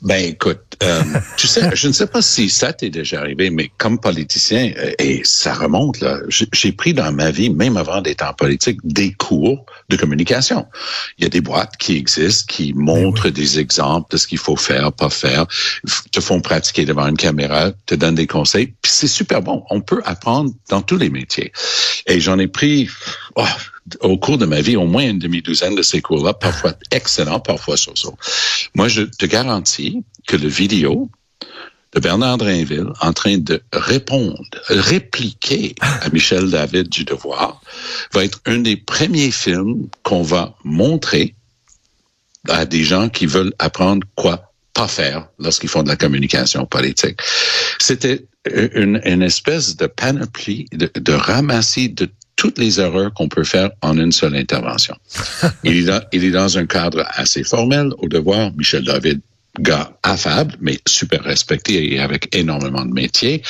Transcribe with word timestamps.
Ben 0.00 0.24
écoute, 0.24 0.60
euh, 0.84 1.02
tu 1.36 1.48
sais, 1.48 1.70
je 1.74 1.88
ne 1.88 1.92
sais 1.92 2.06
pas 2.06 2.22
si 2.22 2.48
ça 2.48 2.72
t'est 2.72 2.90
déjà 2.90 3.20
arrivé, 3.20 3.50
mais 3.50 3.70
comme 3.78 3.98
politicien, 3.98 4.72
euh, 4.78 4.92
et 5.00 5.22
ça 5.24 5.54
remonte 5.54 6.00
là, 6.00 6.20
j'ai 6.28 6.72
pris 6.72 6.94
dans 6.94 7.10
ma 7.10 7.32
vie, 7.32 7.50
même 7.50 7.76
avant 7.76 8.00
d'être 8.00 8.22
en 8.22 8.32
politique, 8.32 8.78
des 8.84 9.12
cours 9.12 9.66
de 9.88 9.96
communication. 9.96 10.66
Il 11.18 11.24
y 11.24 11.26
a 11.26 11.30
des 11.30 11.40
boîtes 11.40 11.76
qui 11.78 11.96
existent, 11.96 12.44
qui 12.48 12.72
ben 12.72 12.82
montrent 12.82 13.30
des 13.30 13.58
exemples 13.58 14.12
de 14.12 14.16
ce 14.18 14.28
qu'il 14.28 14.38
faut 14.38 14.56
faire, 14.56 14.92
pas 14.92 15.10
faire, 15.10 15.46
te 16.12 16.20
font 16.20 16.40
pratiquer 16.40 16.84
devant 16.84 17.08
une 17.08 17.16
caméra, 17.16 17.72
te 17.86 17.96
donnent 17.96 18.14
des 18.14 18.28
conseils, 18.28 18.74
puis 18.80 18.92
c'est 18.92 19.08
super 19.08 19.42
bon. 19.42 19.64
On 19.70 19.80
peut 19.80 20.02
apprendre 20.04 20.52
dans 20.68 20.82
tous 20.82 20.96
les 20.96 21.10
métiers. 21.10 21.52
Et 22.06 22.20
j'en 22.20 22.38
ai 22.38 22.48
pris 22.48 22.88
oh, 23.34 23.44
au 24.00 24.18
cours 24.18 24.38
de 24.38 24.46
ma 24.46 24.60
vie 24.60 24.76
au 24.76 24.86
moins 24.86 25.08
une 25.08 25.18
demi-douzaine 25.18 25.74
de 25.74 25.82
ces 25.82 26.00
cours-là, 26.00 26.34
parfois 26.34 26.74
excellents, 26.90 27.40
parfois 27.40 27.76
so-so. 27.76 28.16
Moi, 28.74 28.88
je 28.88 29.02
te 29.02 29.26
garantis 29.26 30.02
que 30.26 30.36
le 30.36 30.48
vidéo 30.48 31.10
de 31.94 32.00
Bernard 32.00 32.38
Drinville 32.38 32.92
en 33.00 33.12
train 33.12 33.38
de 33.38 33.62
répondre, 33.72 34.44
répliquer 34.68 35.74
à 35.80 36.08
Michel 36.12 36.50
David 36.50 36.88
du 36.88 37.04
Devoir 37.04 37.60
va 38.12 38.24
être 38.24 38.40
un 38.46 38.58
des 38.58 38.76
premiers 38.76 39.30
films 39.30 39.88
qu'on 40.02 40.22
va 40.22 40.54
montrer 40.64 41.34
à 42.48 42.66
des 42.66 42.84
gens 42.84 43.08
qui 43.08 43.26
veulent 43.26 43.54
apprendre 43.58 44.06
quoi 44.14 44.52
pas 44.74 44.88
faire 44.88 45.28
lorsqu'ils 45.38 45.68
font 45.68 45.82
de 45.82 45.88
la 45.88 45.96
communication 45.96 46.66
politique. 46.66 47.20
C'était 47.80 48.26
une, 48.54 49.00
une, 49.04 49.22
espèce 49.22 49.76
de 49.76 49.86
panoplie, 49.86 50.66
de, 50.72 50.90
de 50.94 51.12
ramassis 51.12 51.88
de 51.88 52.08
toutes 52.38 52.56
les 52.58 52.80
erreurs 52.80 53.12
qu'on 53.12 53.28
peut 53.28 53.44
faire 53.44 53.70
en 53.82 53.98
une 53.98 54.12
seule 54.12 54.36
intervention. 54.36 54.94
il, 55.64 55.90
est 55.90 56.02
il 56.12 56.24
est 56.24 56.30
dans 56.30 56.56
un 56.56 56.64
cadre 56.64 57.04
assez 57.10 57.42
formel 57.44 57.90
au 57.98 58.08
devoir. 58.08 58.52
Michel 58.56 58.84
David 58.84 59.20
gars 59.60 59.98
affable, 60.04 60.54
mais 60.60 60.78
super 60.86 61.22
respecté 61.22 61.92
et 61.92 61.98
avec 61.98 62.34
énormément 62.34 62.84
de 62.84 62.92
métier, 62.92 63.42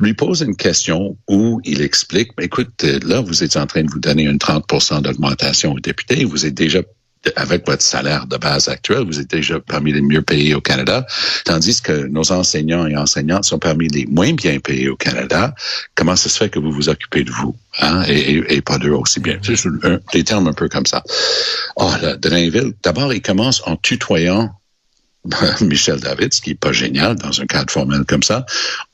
lui 0.00 0.12
pose 0.12 0.42
une 0.42 0.54
question 0.54 1.16
où 1.28 1.60
il 1.64 1.80
explique, 1.80 2.30
écoute, 2.38 2.82
là, 2.82 3.20
vous 3.20 3.42
êtes 3.42 3.56
en 3.56 3.66
train 3.66 3.82
de 3.82 3.90
vous 3.90 3.98
donner 3.98 4.24
une 4.24 4.38
30 4.38 5.02
d'augmentation 5.02 5.72
aux 5.72 5.80
députés, 5.80 6.24
vous 6.24 6.44
êtes 6.44 6.54
déjà 6.54 6.82
avec 7.34 7.66
votre 7.66 7.82
salaire 7.82 8.26
de 8.26 8.36
base 8.36 8.68
actuel, 8.68 9.04
vous 9.04 9.18
êtes 9.18 9.30
déjà 9.30 9.58
parmi 9.60 9.92
les 9.92 10.00
mieux 10.00 10.22
payés 10.22 10.54
au 10.54 10.60
Canada, 10.60 11.06
tandis 11.44 11.80
que 11.80 12.06
nos 12.06 12.30
enseignants 12.30 12.86
et 12.86 12.96
enseignantes 12.96 13.44
sont 13.44 13.58
parmi 13.58 13.88
les 13.88 14.06
moins 14.06 14.32
bien 14.32 14.58
payés 14.60 14.88
au 14.88 14.96
Canada. 14.96 15.54
Comment 15.94 16.16
ça 16.16 16.28
se 16.28 16.38
fait 16.38 16.48
que 16.48 16.58
vous 16.58 16.70
vous 16.70 16.88
occupez 16.88 17.24
de 17.24 17.30
vous 17.30 17.56
hein, 17.80 18.04
et, 18.06 18.60
pas 18.60 18.78
d'eux 18.78 18.92
aussi 18.92 19.20
bien? 19.20 19.38
C'est 19.42 19.56
des 20.12 20.24
termes 20.24 20.46
un 20.48 20.52
peu 20.52 20.68
comme 20.68 20.86
ça. 20.86 21.02
Oh, 21.76 21.90
là, 22.00 22.16
Drainville, 22.16 22.74
d'abord, 22.82 23.12
il 23.12 23.22
commence 23.22 23.62
en 23.66 23.76
tutoyant 23.76 24.50
Michel 25.60 26.00
David, 26.00 26.32
ce 26.32 26.40
qui 26.40 26.50
est 26.50 26.54
pas 26.54 26.72
génial 26.72 27.16
dans 27.16 27.40
un 27.40 27.46
cadre 27.46 27.70
formel 27.70 28.04
comme 28.04 28.22
ça, 28.22 28.46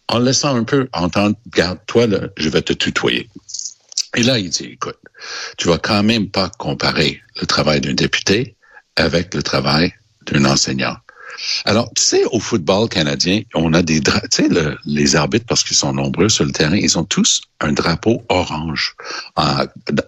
en 0.09 0.19
laissant 0.19 0.57
un 0.57 0.65
peu 0.65 0.89
entendre, 0.93 1.37
garde, 1.55 1.79
toi, 1.87 2.07
là, 2.07 2.21
je 2.37 2.49
vais 2.49 2.63
te 2.63 2.73
tutoyer. 2.73 3.29
Et 4.17 4.23
là, 4.23 4.39
il 4.39 4.51
dit, 4.51 4.65
écoute, 4.65 4.99
tu 5.57 5.69
vas 5.69 5.79
quand 5.79 6.03
même 6.03 6.31
pas 6.31 6.51
comparer 6.59 7.21
le 7.41 7.47
travail 7.47 7.81
d'un 7.81 7.95
député 7.95 8.57
avec 8.97 9.35
le 9.35 9.43
travail 9.43 9.93
d'un 10.27 10.45
enseignant. 10.45 10.97
Alors, 11.65 11.91
tu 11.95 12.03
sais, 12.03 12.25
au 12.31 12.41
football 12.41 12.89
canadien, 12.89 13.43
on 13.55 13.73
a 13.73 13.83
des 13.83 14.01
tu 14.01 14.11
sais, 14.31 14.49
les 14.85 15.17
arbitres, 15.17 15.47
parce 15.47 15.65
qu'ils 15.65 15.77
sont 15.77 15.93
nombreux 15.93 16.29
sur 16.29 16.45
le 16.45 16.53
terrain, 16.53 16.77
ils 16.77 16.99
ont 16.99 17.05
tous 17.05 17.43
un 17.61 17.73
drapeau 17.73 18.23
orange 18.29 18.97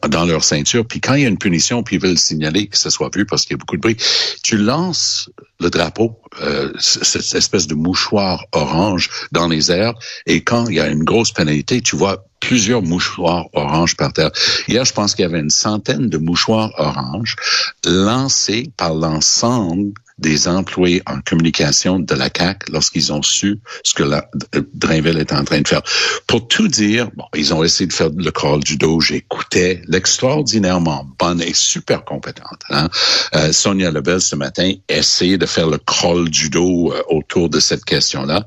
dans 0.08 0.24
leur 0.24 0.44
ceinture. 0.44 0.86
Puis 0.86 1.00
quand 1.00 1.14
il 1.14 1.22
y 1.22 1.26
a 1.26 1.28
une 1.28 1.38
punition, 1.38 1.82
puis 1.82 1.96
ils 1.96 2.02
veulent 2.02 2.18
signaler 2.18 2.66
que 2.66 2.78
ce 2.78 2.90
soit 2.90 3.14
vu 3.14 3.26
parce 3.26 3.42
qu'il 3.42 3.52
y 3.52 3.54
a 3.54 3.58
beaucoup 3.58 3.76
de 3.76 3.80
bruit, 3.80 3.96
tu 4.42 4.56
lances 4.56 5.30
le 5.60 5.70
drapeau, 5.70 6.18
euh, 6.42 6.72
cette 6.78 7.34
espèce 7.34 7.66
de 7.66 7.74
mouchoir 7.74 8.44
orange 8.52 9.08
dans 9.32 9.48
les 9.48 9.70
airs, 9.70 9.94
et 10.26 10.42
quand 10.42 10.66
il 10.68 10.74
y 10.74 10.80
a 10.80 10.88
une 10.88 11.04
grosse 11.04 11.32
pénalité, 11.32 11.80
tu 11.80 11.96
vois 11.96 12.24
plusieurs 12.40 12.82
mouchoirs 12.82 13.46
orange 13.54 13.96
par 13.96 14.12
terre. 14.12 14.30
Hier, 14.68 14.84
je 14.84 14.92
pense 14.92 15.14
qu'il 15.14 15.22
y 15.22 15.26
avait 15.26 15.40
une 15.40 15.50
centaine 15.50 16.08
de 16.10 16.18
mouchoirs 16.18 16.72
orange 16.76 17.36
lancés 17.84 18.70
par 18.76 18.94
l'ensemble 18.94 19.92
des 20.18 20.46
employés 20.46 21.02
en 21.06 21.20
communication 21.20 21.98
de 21.98 22.14
la 22.14 22.30
CAC 22.30 22.68
lorsqu'ils 22.68 23.12
ont 23.12 23.22
su 23.22 23.60
ce 23.82 23.94
que 23.94 24.04
la 24.04 24.28
Drainville 24.74 25.18
est 25.18 25.32
en 25.32 25.44
train 25.44 25.60
de 25.60 25.66
faire. 25.66 25.82
Pour 26.26 26.46
tout 26.46 26.68
dire, 26.68 27.10
bon, 27.16 27.24
ils 27.34 27.52
ont 27.52 27.64
essayé 27.64 27.86
de 27.86 27.92
faire 27.92 28.10
le 28.14 28.30
crawl 28.30 28.62
du 28.62 28.76
dos. 28.76 29.00
J'écoutais 29.00 29.82
l'extraordinairement 29.88 31.06
bonne 31.18 31.42
et 31.42 31.52
super 31.52 32.04
compétente. 32.04 32.60
Hein? 32.70 32.88
Euh, 33.34 33.52
Sonia 33.52 33.90
Lebel 33.90 34.20
ce 34.20 34.36
matin 34.36 34.72
essayait 34.88 35.38
de 35.38 35.46
faire 35.46 35.68
le 35.68 35.78
crawl 35.78 36.28
du 36.30 36.48
dos 36.48 36.92
euh, 36.92 37.02
autour 37.08 37.48
de 37.48 37.58
cette 37.58 37.84
question-là. 37.84 38.46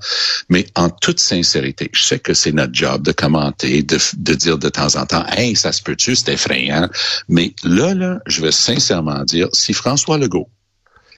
Mais 0.50 0.66
en 0.75 0.89
toute 0.89 1.19
sincérité, 1.19 1.89
je 1.94 2.03
sais 2.03 2.19
que 2.19 2.33
c'est 2.33 2.53
notre 2.53 2.73
job 2.73 3.03
de 3.03 3.11
commenter, 3.11 3.83
de, 3.83 3.97
de 4.17 4.33
dire 4.33 4.57
de 4.57 4.69
temps 4.69 4.95
en 4.95 5.06
temps, 5.06 5.25
hey, 5.35 5.56
ça 5.56 5.72
se 5.73 5.81
peut-tu, 5.81 6.16
c'est 6.16 6.33
effrayant. 6.33 6.89
Mais 7.27 7.53
là, 7.63 7.94
là, 7.94 8.19
je 8.25 8.41
vais 8.41 8.51
sincèrement 8.51 9.23
dire, 9.23 9.50
si 9.53 9.73
François 9.73 10.17
Legault 10.17 10.50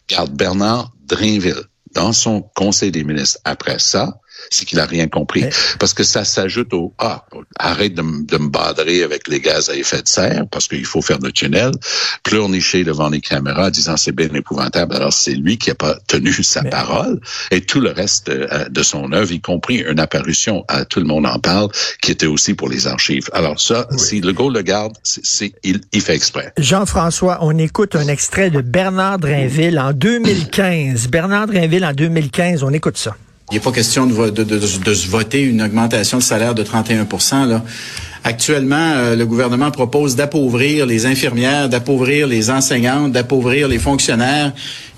garde 0.10 0.34
Bernard 0.34 0.92
Drinville. 1.06 1.64
Dans 1.94 2.14
son 2.14 2.42
conseil 2.56 2.92
des 2.92 3.04
ministres 3.04 3.40
après 3.46 3.80
ça, 3.80 4.20
c'est 4.50 4.66
qu'il 4.66 4.80
a 4.80 4.86
rien 4.86 5.08
compris. 5.08 5.46
Parce 5.80 5.94
que 5.94 6.04
ça 6.04 6.24
s'ajoute 6.26 6.74
au 6.74 6.94
ah, 6.98 7.26
arrête 7.58 7.94
de, 7.94 8.02
de, 8.02 8.38
me 8.38 8.50
badrer 8.50 9.04
avec 9.04 9.28
les 9.28 9.40
gaz 9.40 9.70
à 9.70 9.76
effet 9.76 10.02
de 10.02 10.08
serre 10.08 10.46
parce 10.50 10.68
qu'il 10.68 10.86
faut 10.86 11.02
faire 11.02 11.20
le 11.20 11.32
tunnel, 11.32 11.72
pleurnicher 12.24 12.84
devant 12.84 13.10
les 13.10 13.22
caméras 13.22 13.72
disant 13.72 13.98
c'est 13.98 14.12
bien 14.12 14.34
épouvantable. 14.34 14.96
Alors 14.96 15.14
c'est 15.14 15.36
lui 15.36 15.58
qui 15.58 15.72
a 15.72 15.76
pas 15.76 15.98
tenu 16.08 16.30
sa 16.44 16.64
parole 16.64 17.20
et 17.52 17.62
tout 17.62 17.80
le 17.80 17.92
reste 17.92 18.30
euh, 18.30 18.70
de, 18.70 18.84
son 18.84 19.12
œuvre, 19.12 19.32
y 19.32 19.42
compris 19.42 19.78
une 19.78 20.00
apparition 20.00 20.64
à 20.68 20.86
tout 20.86 21.00
le 21.00 21.06
monde 21.06 21.26
en 21.26 21.40
parle 21.40 21.70
qui 22.02 22.12
était 22.12 22.26
aussi 22.26 22.54
pour 22.54 22.70
les 22.70 22.88
archives. 22.88 23.30
Alors 23.34 23.60
ça, 23.60 23.88
si 23.98 24.22
le 24.22 24.34
le 24.40 24.62
garde, 24.62 24.94
c'est 25.04 25.52
il, 25.64 25.82
il 25.92 26.02
fait 26.02 26.16
exprès. 26.16 26.54
Jean-François, 26.58 27.40
on 27.42 27.58
écoute 27.58 27.96
un 27.96 28.08
extrait 28.08 28.50
de 28.50 28.62
Bernard 28.62 29.20
Drinville 29.20 29.78
en 29.78 29.92
2015. 29.92 31.10
Bernard 31.10 31.48
Drinville 31.48 31.84
en 31.84 31.94
2015, 31.94 32.64
on 32.64 32.72
écoute 32.72 32.98
ça. 32.98 33.16
Il 33.52 33.56
n'est 33.56 33.60
pas 33.62 33.72
question 33.72 34.06
de, 34.06 34.30
de, 34.30 34.44
de, 34.44 34.58
de, 34.60 34.94
se 34.94 35.08
voter 35.10 35.42
une 35.42 35.62
augmentation 35.62 36.18
de 36.18 36.24
salaire 36.24 36.54
de 36.54 36.64
31 36.64 37.08
là. 37.48 37.64
Actuellement, 38.24 38.76
euh, 38.76 39.16
le 39.16 39.26
gouvernement 39.26 39.72
propose 39.72 40.16
d'appauvrir 40.16 40.86
les 40.86 41.06
infirmières, 41.06 41.70
d'appauvrir 41.70 42.28
les 42.28 42.52
enseignantes, 42.52 43.12
d'appauvrir 43.12 43.68
les 43.68 43.80
fonctionnaires, 43.80 44.52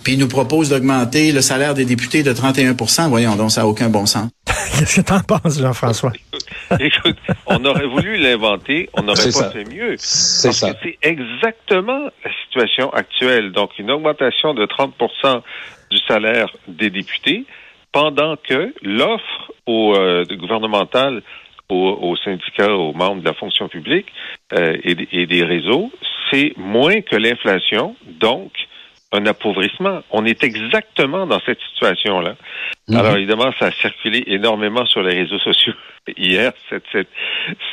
puis 0.03 0.13
il 0.13 0.19
nous 0.19 0.27
propose 0.27 0.69
d'augmenter 0.69 1.31
le 1.31 1.41
salaire 1.41 1.73
des 1.75 1.85
députés 1.85 2.23
de 2.23 2.33
31% 2.33 3.09
Voyons 3.09 3.35
donc, 3.35 3.51
ça 3.51 3.61
n'a 3.61 3.67
aucun 3.67 3.89
bon 3.89 4.05
sens. 4.05 4.29
Qu'est-ce 4.79 5.01
que 5.01 5.05
tu 5.05 5.13
en 5.13 5.19
penses, 5.21 5.59
Jean-François? 5.59 6.11
Écoute, 6.79 7.17
on 7.45 7.63
aurait 7.65 7.85
voulu 7.85 8.17
l'inventer, 8.17 8.89
on 8.93 9.03
n'aurait 9.03 9.31
pas 9.31 9.51
fait 9.51 9.65
mieux. 9.65 9.95
C'est 9.97 10.51
ça. 10.51 10.73
C'est 10.81 10.97
exactement 11.01 12.09
la 12.23 12.31
situation 12.45 12.91
actuelle. 12.91 13.51
Donc, 13.51 13.71
une 13.77 13.91
augmentation 13.91 14.53
de 14.53 14.65
30% 14.65 15.41
du 15.91 15.97
salaire 16.07 16.47
des 16.67 16.89
députés, 16.89 17.45
pendant 17.91 18.35
que 18.37 18.73
l'offre 18.81 19.51
au 19.65 19.95
euh, 19.95 20.23
gouvernemental, 20.25 21.21
aux, 21.69 22.17
syndicats, 22.17 22.75
aux 22.75 22.91
membres 22.91 23.21
de 23.21 23.25
la 23.25 23.33
fonction 23.33 23.69
publique 23.69 24.07
euh, 24.53 24.75
et, 24.83 25.25
des 25.25 25.43
réseaux, 25.43 25.89
c'est 26.29 26.53
moins 26.57 26.99
que 26.99 27.15
l'inflation, 27.15 27.95
donc 28.19 28.51
un 29.11 29.25
appauvrissement. 29.25 30.01
On 30.11 30.25
est 30.25 30.43
exactement 30.43 31.27
dans 31.27 31.39
cette 31.45 31.59
situation-là. 31.73 32.35
Mhm. 32.87 32.97
Alors 32.97 33.17
évidemment, 33.17 33.51
ça 33.59 33.67
a 33.67 33.71
circulé 33.71 34.23
énormément 34.27 34.85
sur 34.85 35.03
les 35.03 35.21
réseaux 35.21 35.39
sociaux 35.39 35.73
hier, 36.17 36.53
cette, 36.69 36.83
cette, 36.91 37.09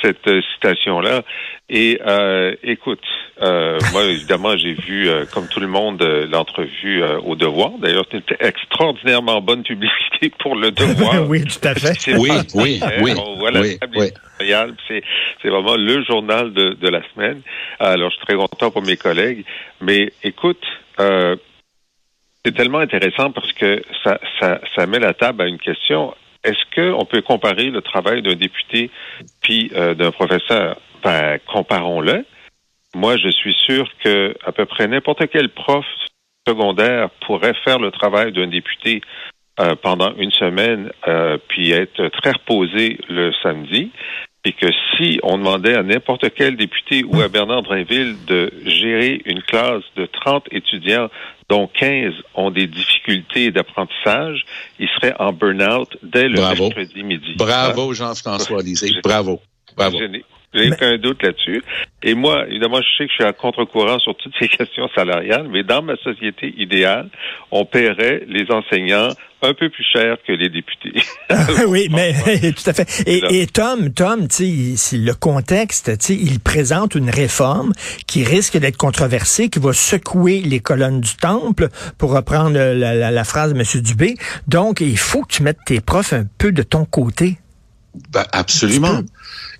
cette 0.02 0.28
euh, 0.28 0.42
citation-là. 0.54 1.22
Et 1.70 2.00
euh, 2.06 2.54
écoute, 2.62 3.04
euh, 3.42 3.78
moi 3.92 4.04
évidemment, 4.04 4.56
j'ai 4.56 4.72
vu, 4.72 5.08
euh, 5.08 5.26
comme 5.32 5.48
tout 5.48 5.60
le 5.60 5.66
monde, 5.66 6.02
l'entrevue 6.02 7.02
au 7.24 7.36
Devoir. 7.36 7.72
D'ailleurs, 7.78 8.06
c'était 8.10 8.36
extraordinairement 8.40 9.40
bonne 9.40 9.62
publicité 9.62 10.32
pour 10.38 10.56
le 10.56 10.70
Devoir. 10.70 11.24
oui, 11.28 11.44
tout 11.44 11.68
à 11.68 11.74
fait. 11.74 12.16
Oui, 12.16 12.30
oui, 12.54 12.80
oui. 13.02 13.12
voilà, 13.38 13.60
oui, 13.60 13.78
C'est, 14.88 15.02
c'est 15.42 15.48
vraiment 15.48 15.76
le 15.76 16.02
journal 16.04 16.52
de, 16.52 16.70
de 16.74 16.88
la 16.88 17.02
semaine. 17.14 17.42
Alors, 17.78 18.10
je 18.10 18.16
suis 18.16 18.26
très 18.26 18.36
content 18.36 18.70
pour 18.70 18.82
mes 18.82 18.96
collègues. 18.96 19.44
Mais 19.82 20.10
écoute, 20.24 20.64
euh, 21.00 21.36
c'est 22.44 22.54
tellement 22.54 22.78
intéressant 22.78 23.30
parce 23.30 23.52
que 23.52 23.82
ça, 24.04 24.18
ça, 24.40 24.60
ça 24.74 24.86
met 24.86 24.98
la 24.98 25.14
table 25.14 25.42
à 25.42 25.46
une 25.46 25.58
question. 25.58 26.14
Est-ce 26.44 26.64
qu'on 26.74 27.04
peut 27.04 27.20
comparer 27.22 27.70
le 27.70 27.82
travail 27.82 28.22
d'un 28.22 28.36
député 28.36 28.90
puis 29.42 29.70
euh, 29.74 29.94
d'un 29.94 30.12
professeur? 30.12 30.80
Ben, 31.02 31.38
comparons-le. 31.46 32.24
Moi, 32.94 33.16
je 33.16 33.28
suis 33.28 33.54
sûr 33.54 33.88
que 34.02 34.34
à 34.44 34.52
peu 34.52 34.64
près 34.66 34.86
n'importe 34.86 35.28
quel 35.30 35.50
prof 35.50 35.84
secondaire 36.46 37.10
pourrait 37.26 37.54
faire 37.64 37.78
le 37.78 37.90
travail 37.90 38.32
d'un 38.32 38.46
député 38.46 39.02
euh, 39.60 39.74
pendant 39.74 40.14
une 40.16 40.30
semaine, 40.30 40.90
euh, 41.06 41.36
puis 41.48 41.72
être 41.72 42.08
très 42.08 42.30
reposé 42.30 42.98
le 43.08 43.32
samedi, 43.42 43.90
et 44.44 44.52
que 44.52 44.66
si 44.96 45.18
on 45.22 45.38
demandait 45.38 45.74
à 45.74 45.82
n'importe 45.82 46.32
quel 46.34 46.56
député 46.56 47.04
ou 47.04 47.20
à 47.20 47.28
Bernard 47.28 47.62
Drinville 47.62 48.16
de 48.26 48.52
gérer 48.64 49.20
une 49.24 49.42
classe 49.42 49.82
de 49.96 50.06
30 50.06 50.46
étudiants 50.52 51.08
dont 51.48 51.66
15 51.66 52.12
ont 52.34 52.50
des 52.50 52.66
difficultés 52.66 53.50
d'apprentissage, 53.50 54.44
il 54.78 54.88
serait 54.88 55.14
en 55.18 55.32
burn-out 55.32 55.96
dès 56.02 56.28
le 56.28 56.40
mercredi 56.40 57.02
midi. 57.02 57.34
Bravo, 57.36 57.92
Jean-François 57.94 58.62
Lisée. 58.62 58.92
Bravo. 59.02 59.40
Bravo. 59.76 59.98
J'ai 60.54 60.72
aucun 60.72 60.96
doute 60.96 61.22
là-dessus. 61.22 61.62
Et 62.02 62.14
moi, 62.14 62.46
évidemment, 62.48 62.80
je 62.80 62.88
sais 62.96 63.04
que 63.04 63.10
je 63.10 63.14
suis 63.16 63.24
à 63.24 63.32
contre-courant 63.32 63.98
sur 63.98 64.16
toutes 64.16 64.32
ces 64.38 64.48
questions 64.48 64.88
salariales, 64.94 65.48
mais 65.48 65.62
dans 65.62 65.82
ma 65.82 65.96
société 65.96 66.54
idéale, 66.56 67.10
on 67.50 67.64
paierait 67.66 68.24
les 68.26 68.50
enseignants 68.50 69.10
un 69.42 69.54
peu 69.54 69.70
plus 69.70 69.84
cher 69.84 70.16
que 70.26 70.32
les 70.32 70.48
députés. 70.48 71.02
oui, 71.68 71.88
mais 71.90 72.14
tout 72.52 72.70
à 72.70 72.72
fait. 72.72 73.02
Et, 73.06 73.40
et 73.40 73.46
Tom, 73.46 73.92
Tom, 73.92 74.28
tu 74.28 74.76
sais, 74.76 74.96
le 74.96 75.14
contexte, 75.14 75.96
tu 75.98 76.06
sais, 76.06 76.14
il 76.14 76.40
présente 76.40 76.94
une 76.94 77.10
réforme 77.10 77.72
qui 78.06 78.24
risque 78.24 78.56
d'être 78.56 78.76
controversée, 78.76 79.48
qui 79.48 79.58
va 79.58 79.72
secouer 79.72 80.40
les 80.40 80.60
colonnes 80.60 81.00
du 81.00 81.14
temple, 81.16 81.68
pour 81.98 82.12
reprendre 82.12 82.58
la, 82.58 83.10
la 83.10 83.24
phrase 83.24 83.52
de 83.52 83.58
M. 83.58 83.82
Dubé. 83.82 84.14
Donc, 84.46 84.80
il 84.80 84.98
faut 84.98 85.22
que 85.22 85.32
tu 85.34 85.42
mettes 85.42 85.58
tes 85.66 85.80
profs 85.80 86.12
un 86.12 86.24
peu 86.38 86.52
de 86.52 86.62
ton 86.62 86.84
côté. 86.84 87.38
Ben, 88.12 88.24
absolument. 88.32 89.02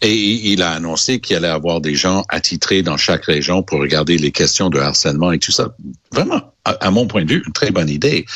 Et 0.00 0.14
il 0.14 0.62
a 0.62 0.70
annoncé 0.70 1.20
qu'il 1.20 1.36
allait 1.36 1.48
avoir 1.48 1.80
des 1.80 1.94
gens 1.94 2.24
attitrés 2.28 2.82
dans 2.82 2.96
chaque 2.96 3.24
région 3.24 3.62
pour 3.62 3.80
regarder 3.80 4.16
les 4.16 4.30
questions 4.30 4.70
de 4.70 4.78
harcèlement 4.78 5.32
et 5.32 5.38
tout 5.38 5.50
ça. 5.50 5.74
Vraiment, 6.12 6.54
à, 6.64 6.90
mon 6.90 7.06
point 7.06 7.24
de 7.24 7.32
vue, 7.32 7.42
une 7.44 7.52
très 7.52 7.70
bonne 7.70 7.88
idée. 7.88 8.26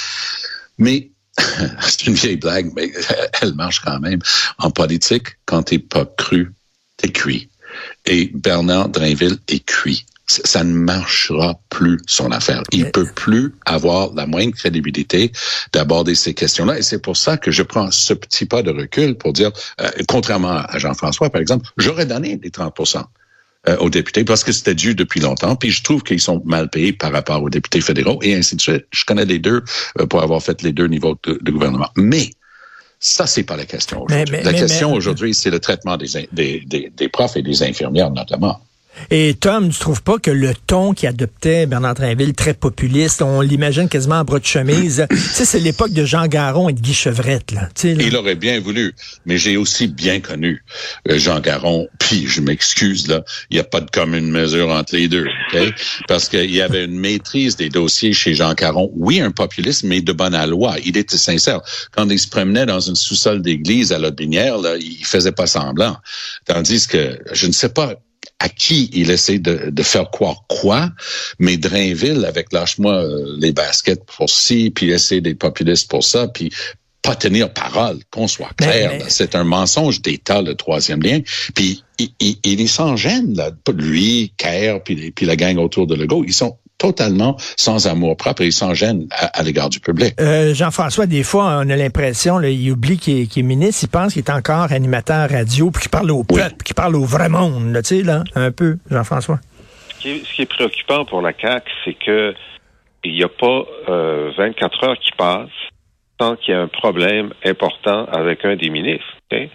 Mais 0.78 1.10
c'est 1.80 2.06
une 2.06 2.14
vieille 2.14 2.36
blague, 2.36 2.72
mais 2.74 2.92
elle 3.40 3.54
marche 3.54 3.80
quand 3.80 4.00
même. 4.00 4.20
En 4.58 4.70
politique, 4.70 5.28
quand 5.46 5.64
t'es 5.64 5.78
pas 5.78 6.04
cru, 6.04 6.52
t'es 6.96 7.10
cuit. 7.10 7.48
Et 8.04 8.30
Bernard 8.34 8.90
Drainville 8.90 9.38
est 9.48 9.64
cuit 9.64 10.04
ça 10.44 10.64
ne 10.64 10.72
marchera 10.72 11.58
plus 11.68 11.98
son 12.06 12.30
affaire. 12.30 12.62
Il 12.72 12.90
peut 12.90 13.08
plus 13.14 13.54
avoir 13.66 14.12
la 14.14 14.26
moindre 14.26 14.54
crédibilité 14.54 15.32
d'aborder 15.72 16.14
ces 16.14 16.34
questions-là. 16.34 16.78
Et 16.78 16.82
c'est 16.82 17.00
pour 17.00 17.16
ça 17.16 17.36
que 17.36 17.50
je 17.50 17.62
prends 17.62 17.90
ce 17.90 18.14
petit 18.14 18.46
pas 18.46 18.62
de 18.62 18.70
recul 18.70 19.16
pour 19.16 19.32
dire, 19.32 19.50
euh, 19.80 19.90
contrairement 20.08 20.62
à 20.66 20.78
Jean-François, 20.78 21.30
par 21.30 21.40
exemple, 21.40 21.68
j'aurais 21.76 22.06
donné 22.06 22.40
les 22.42 22.50
30 22.50 22.74
euh, 23.68 23.76
aux 23.78 23.90
députés 23.90 24.24
parce 24.24 24.42
que 24.42 24.50
c'était 24.50 24.74
dû 24.74 24.94
depuis 24.94 25.20
longtemps. 25.20 25.54
Puis 25.54 25.70
je 25.70 25.84
trouve 25.84 26.02
qu'ils 26.02 26.20
sont 26.20 26.42
mal 26.44 26.68
payés 26.68 26.92
par 26.92 27.12
rapport 27.12 27.42
aux 27.42 27.48
députés 27.48 27.80
fédéraux 27.80 28.18
et 28.22 28.34
ainsi 28.34 28.56
de 28.56 28.60
suite. 28.60 28.86
Je 28.90 29.04
connais 29.04 29.24
les 29.24 29.38
deux 29.38 29.62
euh, 30.00 30.06
pour 30.06 30.20
avoir 30.20 30.42
fait 30.42 30.62
les 30.62 30.72
deux 30.72 30.88
niveaux 30.88 31.16
de, 31.22 31.50
gouvernement. 31.50 31.88
Mais 31.96 32.30
ça, 32.98 33.26
c'est 33.26 33.44
pas 33.44 33.56
la 33.56 33.64
question 33.64 34.02
aujourd'hui. 34.02 34.38
La 34.42 34.52
question 34.52 34.92
aujourd'hui, 34.92 35.32
c'est 35.32 35.50
le 35.50 35.60
traitement 35.60 35.96
des, 35.96 36.28
des, 36.32 36.92
des 36.96 37.08
profs 37.08 37.36
et 37.36 37.42
des 37.42 37.62
infirmières 37.62 38.10
notamment. 38.10 38.60
Et 39.10 39.34
Tom, 39.34 39.70
tu 39.70 39.78
trouves 39.78 40.02
pas 40.02 40.18
que 40.18 40.30
le 40.30 40.54
ton 40.54 40.92
qui 40.92 41.06
adoptait 41.06 41.66
Bernard 41.66 41.94
Trinville, 41.94 42.34
très 42.34 42.54
populiste, 42.54 43.22
on 43.22 43.40
l'imagine 43.40 43.88
quasiment 43.88 44.16
en 44.16 44.24
bras 44.24 44.38
de 44.38 44.44
chemise, 44.44 45.06
tu 45.10 45.16
sais, 45.16 45.44
c'est 45.44 45.60
l'époque 45.60 45.92
de 45.92 46.04
Jean 46.04 46.26
Garon 46.26 46.68
et 46.68 46.72
de 46.72 46.80
Guy 46.80 46.94
Chevrette, 46.94 47.52
là. 47.52 47.68
Il 47.84 48.16
aurait 48.16 48.34
bien 48.34 48.60
voulu, 48.60 48.94
mais 49.26 49.38
j'ai 49.38 49.56
aussi 49.56 49.88
bien 49.88 50.20
connu 50.20 50.64
euh, 51.08 51.18
Jean 51.18 51.40
Garon, 51.40 51.88
puis 51.98 52.26
je 52.26 52.40
m'excuse, 52.40 53.08
là, 53.08 53.24
il 53.50 53.54
n'y 53.54 53.60
a 53.60 53.64
pas 53.64 53.80
de 53.80 53.90
commune 53.90 54.30
mesure 54.30 54.70
entre 54.70 54.94
les 54.94 55.08
deux, 55.08 55.26
parce 56.08 56.28
qu'il 56.28 56.50
y 56.50 56.60
avait 56.60 56.84
une 56.84 56.98
maîtrise 56.98 57.56
des 57.56 57.68
dossiers 57.68 58.12
chez 58.12 58.34
Jean 58.34 58.54
Garon. 58.54 58.90
Oui, 58.94 59.20
un 59.20 59.30
populiste, 59.30 59.84
mais 59.84 60.00
de 60.00 60.12
bonne 60.12 60.32
loi. 60.46 60.76
Il 60.84 60.96
était 60.96 61.16
sincère. 61.16 61.60
Quand 61.94 62.08
il 62.08 62.18
se 62.18 62.28
promenait 62.28 62.66
dans 62.66 62.80
une 62.80 62.94
sous-sol 62.94 63.42
d'église 63.42 63.92
à 63.92 63.98
Lotbinière, 63.98 64.58
là, 64.58 64.76
il 64.76 65.04
faisait 65.04 65.32
pas 65.32 65.46
semblant. 65.46 65.96
Tandis 66.46 66.86
que, 66.86 67.18
je 67.32 67.46
ne 67.46 67.52
sais 67.52 67.68
pas, 67.68 67.94
à 68.42 68.48
qui 68.48 68.90
il 68.92 69.10
essaie 69.12 69.38
de, 69.38 69.70
de, 69.70 69.82
faire 69.84 70.10
croire 70.10 70.44
quoi, 70.48 70.90
mais 71.38 71.56
Drainville, 71.56 72.24
avec 72.24 72.52
lâche-moi 72.52 72.92
euh, 72.92 73.36
les 73.38 73.52
baskets 73.52 74.04
pour 74.04 74.28
ci, 74.28 74.72
puis 74.74 74.90
essayer 74.90 75.20
des 75.20 75.36
populistes 75.36 75.88
pour 75.88 76.02
ça, 76.02 76.26
puis 76.26 76.50
pas 77.02 77.14
tenir 77.14 77.52
parole, 77.52 77.98
qu'on 78.10 78.26
soit 78.26 78.52
clair. 78.56 78.92
C'est 79.08 79.34
un 79.34 79.44
mensonge 79.44 80.02
d'État, 80.02 80.40
le 80.40 80.54
troisième 80.54 81.02
lien. 81.02 81.20
Puis 81.54 81.82
il, 81.98 82.10
il, 82.20 82.38
il 82.44 82.68
s'en 82.68 82.96
gêne, 82.96 83.34
là. 83.34 83.50
Lui, 83.74 84.32
Kerr, 84.36 84.82
puis, 84.84 85.10
puis 85.10 85.26
la 85.26 85.34
gang 85.34 85.58
autour 85.58 85.86
de 85.88 85.96
Legault, 85.96 86.24
ils 86.24 86.32
sont 86.32 86.56
totalement 86.82 87.36
sans 87.56 87.86
amour 87.86 88.16
propre 88.16 88.42
et 88.42 88.50
sans 88.50 88.74
gêne 88.74 89.06
à, 89.12 89.42
l'égard 89.44 89.68
du 89.68 89.78
public. 89.78 90.14
Euh, 90.20 90.52
Jean-François, 90.52 91.06
des 91.06 91.22
fois, 91.22 91.60
on 91.62 91.70
a 91.70 91.76
l'impression, 91.76 92.40
il 92.40 92.72
oublie 92.72 92.98
qu'il 92.98 93.20
est, 93.22 93.42
ministre, 93.42 93.84
il 93.84 93.88
pense 93.88 94.14
qu'il 94.14 94.24
est 94.24 94.30
encore 94.30 94.72
animateur 94.72 95.30
radio, 95.30 95.70
puis 95.70 95.82
qu'il 95.82 95.90
parle 95.90 96.10
au 96.10 96.24
peuple, 96.24 96.64
qu'il 96.64 96.74
parle 96.74 96.96
au 96.96 97.04
vrai 97.04 97.28
monde, 97.28 97.78
tu 97.84 97.98
sais, 97.98 98.02
là, 98.02 98.24
un 98.34 98.50
peu, 98.50 98.78
Jean-François. 98.90 99.38
Ce, 100.00 100.08
qui 100.08 100.42
est 100.42 100.46
préoccupant 100.46 101.04
pour 101.04 101.22
la 101.22 101.32
CAQ, 101.32 101.70
c'est 101.84 101.94
que 101.94 102.34
il 103.04 103.14
n'y 103.14 103.22
a 103.22 103.28
pas 103.28 103.64
24 103.88 103.88
euh, 103.88 104.88
heures 104.88 104.98
qui 104.98 105.12
passent 105.16 105.48
sans 106.20 106.36
qu'il 106.36 106.54
y 106.54 106.56
ait 106.56 106.60
un 106.60 106.68
problème 106.68 107.32
important 107.44 108.06
avec 108.06 108.44
un 108.44 108.56
des 108.56 108.70
ministres. 108.70 109.06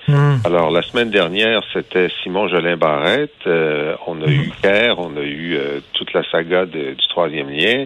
Hmm. 0.08 0.38
Alors, 0.44 0.72
la 0.72 0.82
semaine 0.82 1.10
dernière, 1.10 1.62
c'était 1.74 2.10
Simon 2.24 2.48
Jolin 2.48 2.78
Barrette. 2.78 3.32
Euh, 3.46 3.96
on 4.08 4.22
a 4.22 4.26
hmm. 4.26 4.32
eu 4.32 4.52
Kerr, 4.62 4.87
eu 5.30 5.56
euh, 5.56 5.80
toute 5.94 6.14
la 6.14 6.24
saga 6.30 6.66
du 6.66 6.96
troisième 7.10 7.50
lien. 7.50 7.86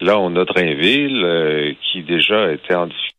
Là, 0.00 0.18
on 0.18 0.34
a 0.36 0.44
Drainville, 0.44 1.22
euh, 1.24 1.72
qui 1.80 2.02
déjà 2.02 2.52
était 2.52 2.74
en 2.74 2.86
difficulté 2.86 3.12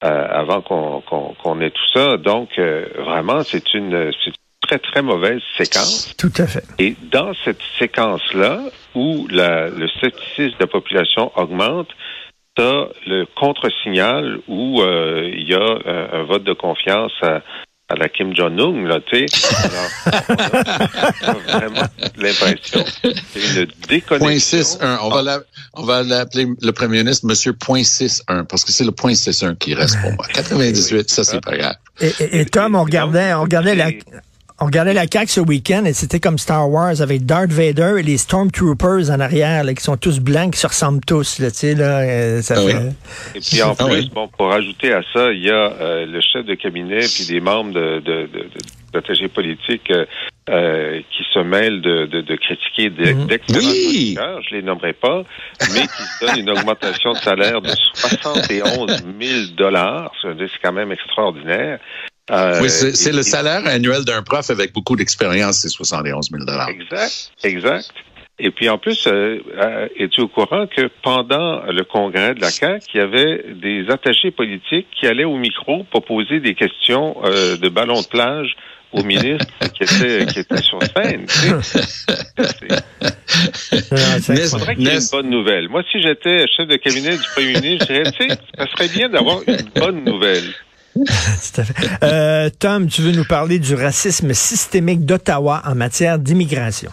avant 0.00 0.60
qu'on 0.60 1.60
ait 1.62 1.70
tout 1.70 1.88
ça. 1.94 2.18
Donc, 2.18 2.58
vraiment, 2.58 3.42
c'est 3.42 3.72
une, 3.72 4.12
très, 4.60 4.78
très 4.78 5.02
mauvaise 5.02 5.40
séquence. 5.56 6.14
Tout 6.18 6.32
à 6.36 6.46
fait. 6.46 6.64
Et 6.78 6.94
dans 7.10 7.32
cette 7.44 7.62
séquence-là, 7.78 8.60
où 8.94 9.26
le 9.30 9.88
scepticisme 10.00 10.56
de 10.58 10.60
la 10.60 10.66
population 10.66 11.32
augmente, 11.36 11.88
t'as 12.54 12.86
le 13.06 13.26
contre-signal 13.34 14.38
où 14.48 14.80
euh, 14.80 15.30
il 15.32 15.48
y 15.48 15.54
a 15.54 15.58
euh, 15.58 16.20
un 16.20 16.22
vote 16.22 16.44
de 16.44 16.52
confiance 16.52 17.12
à, 17.22 17.42
la 17.90 18.08
Kim 18.08 18.34
Jong-un, 18.34 18.88
là, 18.88 19.00
tu 19.00 19.26
sais. 19.28 19.46
on, 21.26 21.28
a 21.28 21.58
vraiment 21.58 21.86
l'impression 22.16 22.84
c'est 23.32 23.62
une 23.62 23.66
déconnexion. 23.88 24.78
Point 24.78 24.98
On 25.02 25.10
va 25.10 25.40
on 25.74 25.82
va 25.82 26.02
l'appeler 26.02 26.46
le 26.60 26.72
premier 26.72 26.98
ministre 26.98 27.26
Monsieur 27.26 27.52
Point 27.52 27.84
61 27.84 28.44
parce 28.44 28.64
que 28.64 28.72
c'est 28.72 28.84
le 28.84 28.92
point 28.92 29.14
61 29.14 29.54
qui 29.56 29.74
reste 29.74 30.00
pour 30.00 30.12
moi. 30.12 30.26
98, 30.32 31.10
ça 31.10 31.24
c'est 31.24 31.40
pas 31.40 31.56
grave. 31.56 31.76
Et, 32.00 32.40
et, 32.40 32.46
Tom, 32.46 32.74
on 32.74 32.84
regardait, 32.84 33.34
on 33.34 33.42
regardait 33.42 33.74
la, 33.74 33.90
on 34.60 34.66
regardait 34.66 34.94
la 34.94 35.06
CAQ 35.10 35.26
ce 35.26 35.40
week-end 35.40 35.84
et 35.84 35.92
c'était 35.92 36.20
comme 36.20 36.38
Star 36.38 36.70
Wars 36.70 37.00
avec 37.00 37.26
Darth 37.26 37.50
Vader 37.50 37.96
et 37.98 38.02
les 38.02 38.18
Stormtroopers 38.18 39.10
en 39.10 39.18
arrière 39.18 39.64
là, 39.64 39.74
qui 39.74 39.82
sont 39.82 39.96
tous 39.96 40.20
blancs, 40.20 40.52
qui 40.52 40.60
se 40.60 40.66
ressemblent 40.68 41.04
tous. 41.04 41.40
Là, 41.40 41.50
tu 41.50 41.56
sais, 41.56 41.74
là, 41.74 42.00
euh, 42.00 42.40
ça 42.40 42.54
ah 42.58 43.34
Et 43.34 43.40
puis 43.40 43.62
en 43.62 43.74
ah 43.76 43.84
plus, 43.84 44.08
bon, 44.10 44.28
pour 44.28 44.52
ajouter 44.52 44.92
à 44.92 45.02
ça, 45.12 45.32
il 45.32 45.42
y 45.42 45.50
a 45.50 45.72
euh, 45.72 46.06
le 46.06 46.20
chef 46.20 46.46
de 46.46 46.54
cabinet 46.54 47.00
puis 47.00 47.26
des 47.26 47.40
membres 47.40 47.72
de, 47.72 47.98
de, 47.98 48.28
de, 48.92 49.26
politiques 49.26 49.92
euh, 50.48 51.00
qui 51.10 51.24
se 51.32 51.40
mêlent 51.40 51.82
de, 51.82 52.06
de, 52.06 52.36
critiquer 52.36 52.90
mhm. 52.90 53.26
d'excellents 53.26 53.58
oui. 53.60 54.16
je 54.48 54.54
les 54.54 54.62
nommerai 54.62 54.92
pas, 54.92 55.24
mais 55.74 55.80
qui 55.80 56.02
se 56.02 56.26
donnent 56.26 56.38
une 56.38 56.50
augmentation 56.50 57.12
de 57.12 57.18
salaire 57.18 57.60
de 57.60 57.70
71 57.94 59.04
000 59.20 59.40
dollars. 59.56 60.12
C'est 60.22 60.62
quand 60.62 60.72
même 60.72 60.92
extraordinaire. 60.92 61.80
Euh, 62.30 62.60
oui, 62.62 62.70
c'est 62.70 63.12
le 63.12 63.22
salaire 63.22 63.66
annuel 63.66 64.04
d'un 64.04 64.22
prof 64.22 64.48
avec 64.48 64.72
beaucoup 64.72 64.96
d'expérience, 64.96 65.58
c'est 65.58 65.68
71 65.68 66.30
000 66.30 66.42
Exact, 66.68 67.32
exact. 67.42 67.90
Et 68.38 68.50
puis 68.50 68.68
en 68.68 68.78
plus, 68.78 69.06
euh, 69.06 69.38
euh, 69.56 69.88
es-tu 69.96 70.22
au 70.22 70.28
courant 70.28 70.66
que 70.66 70.88
pendant 71.02 71.62
le 71.66 71.84
congrès 71.84 72.34
de 72.34 72.40
la 72.40 72.50
CAQ, 72.50 72.86
il 72.94 72.96
y 72.96 73.00
avait 73.00 73.44
des 73.54 73.86
attachés 73.90 74.30
politiques 74.30 74.88
qui 74.98 75.06
allaient 75.06 75.24
au 75.24 75.36
micro 75.36 75.84
pour 75.92 76.04
poser 76.04 76.40
des 76.40 76.54
questions 76.54 77.14
de 77.22 77.68
ballon 77.68 78.00
de 78.00 78.06
plage 78.06 78.56
au 78.94 79.02
ministre 79.02 79.46
qui 79.74 79.82
était, 79.82 80.26
qui 80.26 80.38
était 80.40 80.62
sur 80.62 80.78
scène. 80.82 81.26
Il 83.72 84.48
faudrait 84.48 84.76
qu'il 84.76 84.86
y 84.86 84.88
ait 84.88 84.96
une 84.96 85.08
bonne 85.12 85.30
nouvelle. 85.30 85.68
Moi, 85.68 85.82
si 85.90 86.00
j'étais 86.00 86.46
chef 86.48 86.66
de 86.68 86.76
cabinet 86.76 87.16
du 87.16 87.24
premier 87.34 87.60
ministre, 87.60 87.86
je 87.88 87.92
dirais, 87.92 88.12
tu 88.12 88.28
sais, 88.28 88.36
ça 88.56 88.66
serait 88.68 88.88
bien 88.88 89.08
d'avoir 89.08 89.40
une 89.46 89.68
bonne 89.74 90.04
nouvelle. 90.04 90.54
Euh, 92.02 92.50
Tom, 92.58 92.88
tu 92.88 93.02
veux 93.02 93.12
nous 93.12 93.24
parler 93.24 93.58
du 93.58 93.74
racisme 93.74 94.32
systémique 94.34 95.04
d'Ottawa 95.04 95.62
en 95.64 95.74
matière 95.74 96.18
d'immigration? 96.18 96.90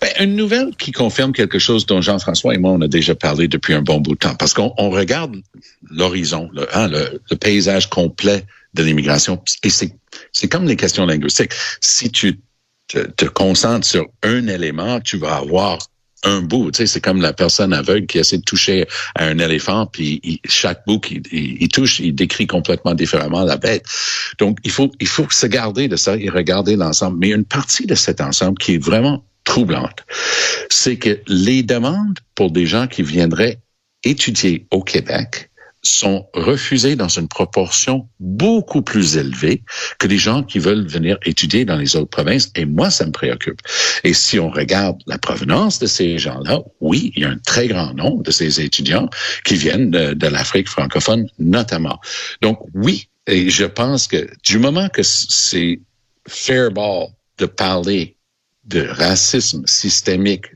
Ben, 0.00 0.10
une 0.20 0.36
nouvelle 0.36 0.74
qui 0.76 0.92
confirme 0.92 1.32
quelque 1.32 1.58
chose 1.58 1.86
dont 1.86 2.00
Jean-François 2.00 2.54
et 2.54 2.58
moi, 2.58 2.72
on 2.72 2.80
a 2.80 2.88
déjà 2.88 3.14
parlé 3.14 3.48
depuis 3.48 3.74
un 3.74 3.82
bon 3.82 4.00
bout 4.00 4.14
de 4.14 4.18
temps. 4.18 4.34
Parce 4.34 4.52
qu'on 4.52 4.90
regarde 4.90 5.36
l'horizon, 5.90 6.50
le, 6.52 6.66
hein, 6.76 6.88
le, 6.88 7.36
paysage 7.36 7.88
complet 7.88 8.44
de 8.74 8.82
l'immigration. 8.82 9.42
Et 9.62 9.70
c'est 9.70 10.48
comme 10.48 10.66
les 10.66 10.76
questions 10.76 11.06
linguistiques. 11.06 11.52
Si 11.80 12.10
tu 12.10 12.40
te, 12.88 13.24
concentres 13.26 13.86
sur 13.86 14.06
un 14.22 14.46
élément, 14.48 15.00
tu 15.00 15.16
vas 15.16 15.36
avoir 15.36 15.78
un 16.26 16.42
bout. 16.42 16.70
Tu 16.70 16.78
sais, 16.78 16.86
c'est 16.86 17.00
comme 17.00 17.22
la 17.22 17.32
personne 17.32 17.72
aveugle 17.72 18.06
qui 18.06 18.18
essaie 18.18 18.38
de 18.38 18.42
toucher 18.42 18.86
à 19.14 19.24
un 19.24 19.38
éléphant, 19.38 19.86
puis 19.86 20.40
chaque 20.44 20.84
bout 20.86 21.00
qu'il 21.00 21.22
il, 21.32 21.68
touche, 21.68 22.00
il 22.00 22.14
décrit 22.14 22.46
complètement 22.46 22.94
différemment 22.94 23.44
la 23.44 23.56
bête. 23.56 23.84
Donc, 24.38 24.58
il 24.64 24.70
faut, 24.70 24.90
il 25.00 25.06
faut 25.06 25.28
se 25.30 25.46
garder 25.46 25.88
de 25.88 25.96
ça 25.96 26.16
et 26.16 26.28
regarder 26.28 26.76
l'ensemble. 26.76 27.18
Mais 27.18 27.30
une 27.30 27.44
partie 27.44 27.86
de 27.86 27.94
cet 27.94 28.20
ensemble 28.20 28.58
qui 28.58 28.74
est 28.74 28.82
vraiment 28.82 29.24
troublante, 29.44 30.04
c'est 30.68 30.96
que 30.96 31.20
les 31.28 31.62
demandes 31.62 32.18
pour 32.34 32.50
des 32.50 32.66
gens 32.66 32.88
qui 32.88 33.02
viendraient 33.02 33.60
étudier 34.02 34.66
au 34.70 34.82
Québec 34.82 35.50
sont 35.86 36.28
refusés 36.34 36.96
dans 36.96 37.08
une 37.08 37.28
proportion 37.28 38.08
beaucoup 38.20 38.82
plus 38.82 39.16
élevée 39.16 39.62
que 39.98 40.06
les 40.06 40.18
gens 40.18 40.42
qui 40.42 40.58
veulent 40.58 40.86
venir 40.86 41.18
étudier 41.24 41.64
dans 41.64 41.76
les 41.76 41.96
autres 41.96 42.10
provinces. 42.10 42.50
Et 42.56 42.64
moi, 42.64 42.90
ça 42.90 43.06
me 43.06 43.12
préoccupe. 43.12 43.60
Et 44.04 44.14
si 44.14 44.38
on 44.38 44.50
regarde 44.50 45.00
la 45.06 45.18
provenance 45.18 45.78
de 45.78 45.86
ces 45.86 46.18
gens-là, 46.18 46.60
oui, 46.80 47.12
il 47.16 47.22
y 47.22 47.24
a 47.24 47.30
un 47.30 47.38
très 47.38 47.68
grand 47.68 47.94
nombre 47.94 48.22
de 48.22 48.30
ces 48.30 48.60
étudiants 48.60 49.08
qui 49.44 49.56
viennent 49.56 49.90
de, 49.90 50.26
l'Afrique 50.26 50.68
francophone 50.68 51.26
notamment. 51.38 52.00
Donc 52.42 52.58
oui, 52.74 53.08
et 53.26 53.48
je 53.48 53.64
pense 53.64 54.08
que 54.08 54.28
du 54.44 54.58
moment 54.58 54.88
que 54.88 55.02
c'est 55.02 55.80
fair 56.26 56.70
ball 56.72 57.08
de 57.38 57.46
parler 57.46 58.16
de 58.64 58.82
racisme 58.88 59.62
systémique 59.66 60.46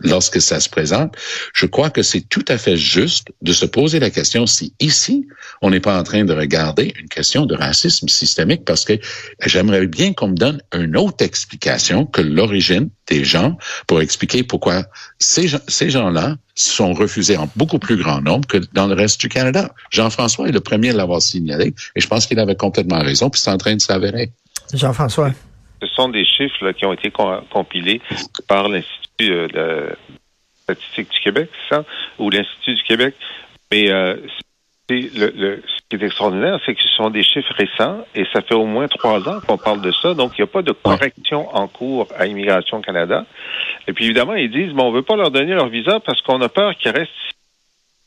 lorsque 0.00 0.40
ça 0.40 0.60
se 0.60 0.68
présente, 0.68 1.14
je 1.52 1.66
crois 1.66 1.90
que 1.90 2.02
c'est 2.02 2.22
tout 2.22 2.44
à 2.48 2.58
fait 2.58 2.76
juste 2.76 3.28
de 3.42 3.52
se 3.52 3.66
poser 3.66 4.00
la 4.00 4.10
question 4.10 4.46
si 4.46 4.74
ici, 4.80 5.26
on 5.62 5.70
n'est 5.70 5.80
pas 5.80 5.98
en 5.98 6.02
train 6.02 6.24
de 6.24 6.32
regarder 6.32 6.92
une 7.00 7.08
question 7.08 7.46
de 7.46 7.54
racisme 7.54 8.08
systémique 8.08 8.64
parce 8.64 8.84
que 8.84 8.94
j'aimerais 9.44 9.86
bien 9.86 10.12
qu'on 10.12 10.28
me 10.28 10.36
donne 10.36 10.60
une 10.72 10.96
autre 10.96 11.24
explication 11.24 12.06
que 12.06 12.20
l'origine 12.20 12.90
des 13.06 13.24
gens 13.24 13.56
pour 13.86 14.00
expliquer 14.00 14.42
pourquoi 14.42 14.84
ces, 15.18 15.48
gens-là 15.90 16.36
sont 16.54 16.94
refusés 16.94 17.36
en 17.36 17.48
beaucoup 17.56 17.78
plus 17.78 17.96
grand 17.96 18.20
nombre 18.20 18.46
que 18.46 18.58
dans 18.72 18.86
le 18.86 18.94
reste 18.94 19.20
du 19.20 19.28
Canada. 19.28 19.72
Jean-François 19.90 20.48
est 20.48 20.52
le 20.52 20.60
premier 20.60 20.90
à 20.90 20.94
l'avoir 20.94 21.20
signalé 21.20 21.74
et 21.94 22.00
je 22.00 22.06
pense 22.06 22.26
qu'il 22.26 22.38
avait 22.38 22.56
complètement 22.56 23.00
raison 23.00 23.30
puis 23.30 23.40
c'est 23.40 23.50
en 23.50 23.58
train 23.58 23.74
de 23.74 23.80
s'avérer. 23.80 24.32
Jean-François. 24.72 25.32
Ce 25.82 25.88
sont 25.88 26.08
des 26.08 26.24
chiffres 26.24 26.72
qui 26.72 26.86
ont 26.86 26.92
été 26.92 27.10
compilés 27.10 28.00
par 28.48 28.68
l'Institut 28.68 29.32
euh, 29.32 29.48
de 29.48 29.96
statistique 30.62 31.10
du 31.10 31.20
Québec, 31.20 31.50
ça, 31.68 31.84
ou 32.18 32.30
l'Institut 32.30 32.74
du 32.74 32.82
Québec. 32.82 33.14
Mais 33.70 33.90
euh, 33.90 34.16
le, 34.88 35.62
ce 35.66 35.80
qui 35.88 35.96
est 35.96 36.06
extraordinaire, 36.06 36.58
c'est 36.64 36.74
que 36.74 36.82
ce 36.82 36.88
sont 36.96 37.10
des 37.10 37.22
chiffres 37.22 37.52
récents 37.54 38.04
et 38.14 38.24
ça 38.32 38.42
fait 38.42 38.54
au 38.54 38.66
moins 38.66 38.88
trois 38.88 39.28
ans 39.28 39.40
qu'on 39.46 39.58
parle 39.58 39.80
de 39.80 39.92
ça. 39.92 40.14
Donc, 40.14 40.32
il 40.38 40.42
n'y 40.42 40.44
a 40.44 40.52
pas 40.52 40.62
de 40.62 40.72
correction 40.72 41.54
en 41.54 41.68
cours 41.68 42.08
à 42.16 42.26
Immigration 42.26 42.80
Canada. 42.80 43.26
Et 43.86 43.92
puis, 43.92 44.06
évidemment, 44.06 44.34
ils 44.34 44.50
disent, 44.50 44.72
bon, 44.72 44.88
on 44.88 44.92
veut 44.92 45.02
pas 45.02 45.16
leur 45.16 45.30
donner 45.30 45.54
leur 45.54 45.68
visa 45.68 46.00
parce 46.00 46.20
qu'on 46.22 46.40
a 46.40 46.48
peur 46.48 46.76
qu'ils 46.76 46.92
restent 46.92 47.10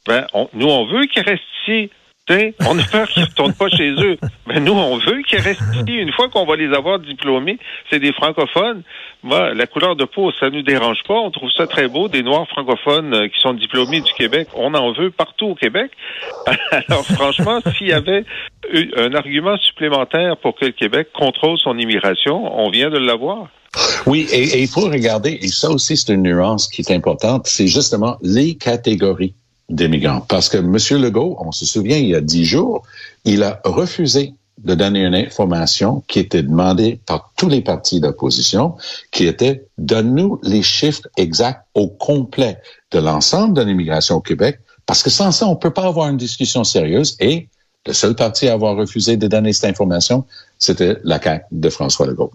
ben, 0.07 0.25
nous, 0.53 0.67
on 0.67 0.85
veut 0.85 1.05
qu'ils 1.05 1.23
restent 1.23 1.43
ici 1.67 1.91
on 2.29 2.77
a 2.77 2.83
peur 2.83 3.07
qu'ils 3.07 3.23
ne 3.23 3.27
retournent 3.29 3.53
pas 3.53 3.69
chez 3.69 3.91
eux. 3.91 4.17
Mais 4.47 4.59
nous, 4.59 4.73
on 4.73 4.97
veut 4.97 5.21
qu'ils 5.23 5.39
restent 5.39 5.61
ici. 5.73 5.93
Une 5.93 6.11
fois 6.11 6.29
qu'on 6.29 6.45
va 6.45 6.55
les 6.55 6.73
avoir 6.73 6.99
diplômés, 6.99 7.57
c'est 7.89 7.99
des 7.99 8.13
francophones. 8.13 8.83
Moi, 9.23 9.53
la 9.53 9.67
couleur 9.67 9.95
de 9.95 10.05
peau, 10.05 10.31
ça 10.39 10.49
nous 10.49 10.61
dérange 10.61 10.99
pas. 11.07 11.15
On 11.15 11.31
trouve 11.31 11.51
ça 11.51 11.67
très 11.67 11.87
beau. 11.87 12.07
Des 12.07 12.23
Noirs 12.23 12.47
francophones 12.47 13.13
euh, 13.13 13.27
qui 13.27 13.39
sont 13.39 13.53
diplômés 13.53 14.01
du 14.01 14.13
Québec, 14.13 14.47
on 14.55 14.73
en 14.73 14.91
veut 14.93 15.11
partout 15.11 15.47
au 15.47 15.55
Québec. 15.55 15.91
Alors, 16.71 17.05
franchement, 17.05 17.59
s'il 17.77 17.87
y 17.87 17.93
avait 17.93 18.25
un 18.97 19.13
argument 19.13 19.57
supplémentaire 19.57 20.37
pour 20.37 20.55
que 20.55 20.65
le 20.65 20.71
Québec 20.71 21.09
contrôle 21.13 21.57
son 21.57 21.77
immigration, 21.77 22.59
on 22.59 22.69
vient 22.69 22.89
de 22.89 22.97
l'avoir. 22.97 23.47
Oui, 24.05 24.27
et 24.31 24.61
il 24.61 24.67
faut 24.67 24.89
regarder, 24.89 25.37
et 25.41 25.47
ça 25.47 25.69
aussi 25.69 25.97
c'est 25.97 26.13
une 26.13 26.23
nuance 26.23 26.67
qui 26.67 26.81
est 26.81 26.91
importante, 26.91 27.47
c'est 27.47 27.67
justement 27.67 28.17
les 28.21 28.55
catégories 28.55 29.35
des 29.69 29.87
migrants. 29.87 30.21
Parce 30.21 30.49
que 30.49 30.57
M. 30.57 31.01
Legault, 31.01 31.37
on 31.39 31.51
se 31.51 31.65
souvient, 31.65 31.97
il 31.97 32.07
y 32.07 32.15
a 32.15 32.21
dix 32.21 32.45
jours, 32.45 32.83
il 33.25 33.43
a 33.43 33.61
refusé 33.63 34.33
de 34.63 34.73
donner 34.73 35.03
une 35.03 35.15
information 35.15 36.03
qui 36.07 36.19
était 36.19 36.41
demandée 36.41 36.99
par 37.05 37.31
tous 37.37 37.47
les 37.47 37.61
partis 37.61 37.99
d'opposition, 37.99 38.75
qui 39.11 39.27
était 39.27 39.65
donne-nous 39.77 40.39
les 40.43 40.63
chiffres 40.63 41.07
exacts 41.15 41.61
au 41.75 41.87
complet 41.87 42.57
de 42.91 42.99
l'ensemble 42.99 43.53
de 43.53 43.61
l'immigration 43.61 44.15
au 44.15 44.21
Québec, 44.21 44.59
parce 44.85 45.03
que 45.03 45.09
sans 45.09 45.31
ça, 45.31 45.45
on 45.45 45.55
peut 45.55 45.73
pas 45.73 45.85
avoir 45.85 46.09
une 46.09 46.17
discussion 46.17 46.63
sérieuse. 46.63 47.17
Et 47.19 47.49
le 47.85 47.93
seul 47.93 48.15
parti 48.15 48.47
à 48.47 48.53
avoir 48.53 48.75
refusé 48.75 49.17
de 49.17 49.27
donner 49.27 49.53
cette 49.53 49.69
information, 49.69 50.25
c'était 50.57 50.97
la 51.03 51.21
CAQ 51.21 51.45
de 51.51 51.69
François 51.69 52.07
Legault. 52.07 52.31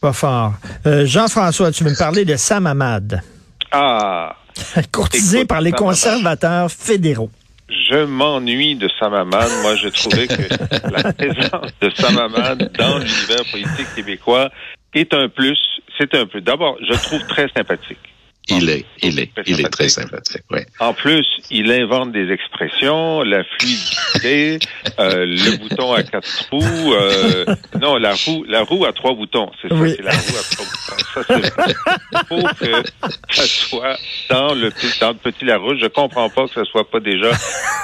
Pas 0.00 0.12
fort. 0.12 0.54
Euh, 0.86 1.06
Jean-François, 1.06 1.70
tu 1.70 1.84
veux 1.84 1.90
me 1.90 1.96
parler 1.96 2.24
de 2.24 2.36
Sam 2.36 2.66
Hamad? 2.66 3.22
Ah, 3.70 4.36
Courtisé 4.92 5.44
par 5.44 5.60
les 5.60 5.72
conservateurs 5.72 6.70
fédéraux. 6.70 7.30
Je 7.68 8.04
m'ennuie 8.04 8.76
de 8.76 8.88
Samaman. 8.98 9.48
Moi, 9.62 9.76
je 9.76 9.88
trouvais 9.88 10.26
que 10.26 10.42
la 10.90 11.12
présence 11.12 11.70
de 11.80 11.90
Samaman 11.90 12.58
dans 12.78 12.98
l'univers 12.98 13.44
politique 13.50 13.94
québécois 13.94 14.50
est 14.94 15.14
un 15.14 15.28
plus. 15.28 15.58
C'est 15.98 16.14
un 16.14 16.26
plus. 16.26 16.42
D'abord, 16.42 16.76
je 16.86 16.94
trouve 16.94 17.26
très 17.26 17.48
sympathique. 17.48 18.11
Il 18.48 18.68
est, 18.70 18.84
il 19.00 19.20
est, 19.20 19.30
il 19.46 19.60
est 19.60 19.70
très 19.70 19.88
sympathique, 19.88 20.42
oui. 20.50 20.60
En 20.80 20.94
plus, 20.94 21.24
il 21.50 21.70
invente 21.70 22.10
des 22.10 22.32
expressions, 22.32 23.22
la 23.22 23.44
fluidité, 23.44 24.58
euh, 24.98 25.26
le 25.26 25.58
bouton 25.58 25.92
à 25.92 26.02
quatre 26.02 26.48
trous, 26.48 26.92
euh, 26.92 27.44
non, 27.80 27.96
la 27.98 28.14
roue, 28.14 28.44
la 28.48 28.62
roue 28.64 28.84
à 28.84 28.92
trois 28.92 29.14
boutons, 29.14 29.48
c'est 29.62 29.68
ça, 29.68 29.76
c'est 29.86 30.02
la 30.02 30.10
roue 30.10 30.36
à 30.36 30.42
trois 30.50 30.66
boutons. 30.66 31.04
Ça, 31.14 31.22
c'est 31.28 31.74
Il 32.12 32.18
faut 32.28 32.48
que 32.58 33.32
ça 33.32 33.42
soit 33.44 33.96
dans 34.28 34.54
le, 34.54 34.72
dans 35.00 35.10
le 35.10 35.14
petit 35.14 35.44
Larousse. 35.44 35.78
Je 35.80 35.86
comprends 35.86 36.28
pas 36.28 36.46
que 36.48 36.54
ça 36.54 36.64
soit 36.64 36.90
pas 36.90 36.98
déjà, 36.98 37.30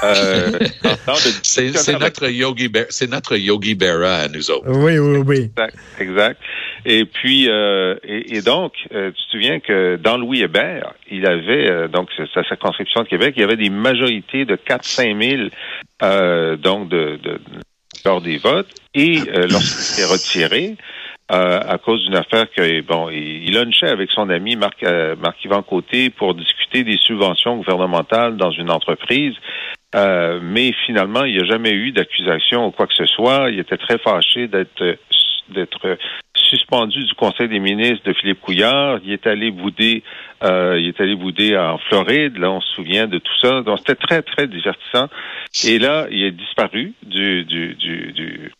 euh, 0.03 0.59
c'est 1.43 1.99
notre 2.01 2.29
Yogi, 2.29 2.71
c'est 2.89 3.09
notre 3.09 3.37
Yogi 3.37 3.77
Berra 3.77 4.17
à 4.17 4.29
nous 4.29 4.51
autres. 4.51 4.69
Oui, 4.69 4.99
oui, 4.99 5.19
oui. 5.25 5.51
Exact, 5.57 5.77
exact. 6.01 6.41
Et 6.85 7.05
puis, 7.05 7.49
euh, 7.49 7.97
et, 8.03 8.37
et, 8.37 8.43
donc, 8.43 8.73
euh, 8.93 9.11
tu 9.11 9.25
te 9.25 9.31
souviens 9.31 9.61
que 9.61 9.97
dans 9.97 10.17
Louis 10.17 10.43
Il 11.11 11.27
avait, 11.27 11.71
euh, 11.71 11.89
donc, 11.89 12.09
sa 12.35 12.45
circonscription 12.45 13.03
de 13.03 13.09
Québec, 13.09 13.35
il 13.37 13.41
y 13.41 13.45
avait 13.45 13.57
des 13.57 13.71
majorités 13.71 14.45
de 14.45 14.57
4-5 14.57 15.51
000, 16.01 16.57
donc, 16.57 16.89
de, 16.89 17.19
de, 17.23 17.41
lors 18.05 18.21
des 18.21 18.39
votes. 18.39 18.73
Et 18.95 19.17
lorsqu'il 19.17 19.61
s'est 19.61 20.11
retiré, 20.11 20.77
à 21.29 21.79
cause 21.79 22.03
d'une 22.05 22.17
affaire 22.17 22.47
que, 22.51 22.81
bon, 22.83 23.11
il, 23.11 23.53
lunchait 23.53 23.89
avec 23.89 24.11
son 24.11 24.31
ami 24.31 24.57
Marc, 24.57 24.83
Marc-Yvan 24.83 25.63
Côté 25.63 26.11
pour 26.11 26.35
discuter 26.35 26.85
des 26.85 26.97
subventions 26.97 27.57
gouvernementales 27.57 28.37
dans 28.37 28.51
une 28.51 28.71
entreprise. 28.71 29.35
mais 29.95 30.73
finalement, 30.87 31.25
il 31.25 31.37
n'y 31.37 31.43
a 31.43 31.47
jamais 31.47 31.73
eu 31.73 31.93
d'accusation 31.93 32.67
ou 32.67 32.71
quoi 32.71 32.87
que 32.87 32.95
ce 32.95 33.07
soit. 33.07 33.51
Il 33.51 33.59
était 33.59 33.77
très 33.77 33.99
fâché 33.99 34.49
d'être 34.49 34.97
d'être 35.51 35.99
suspendu 36.49 37.05
du 37.05 37.15
Conseil 37.15 37.49
des 37.49 37.59
ministres 37.59 38.05
de 38.05 38.13
Philippe 38.13 38.41
Couillard. 38.41 38.99
Il 39.05 39.13
est 39.13 39.27
allé 39.27 39.51
bouder, 39.51 40.03
euh, 40.43 40.79
il 40.79 40.89
est 40.89 41.01
allé 41.01 41.15
bouder 41.15 41.57
en 41.57 41.79
Floride. 41.79 42.39
Là, 42.39 42.51
on 42.51 42.61
se 42.61 42.75
souvient 42.75 43.07
de 43.07 43.19
tout 43.19 43.39
ça. 43.43 43.63
Donc, 43.63 43.79
c'était 43.79 43.95
très, 43.95 44.23
très 44.23 44.47
divertissant. 44.47 45.09
Et 45.65 45.79
là, 45.79 46.07
il 46.11 46.23
est 46.23 46.33
disparu 46.33 46.95
du, 47.03 47.45
du, 47.45 48.53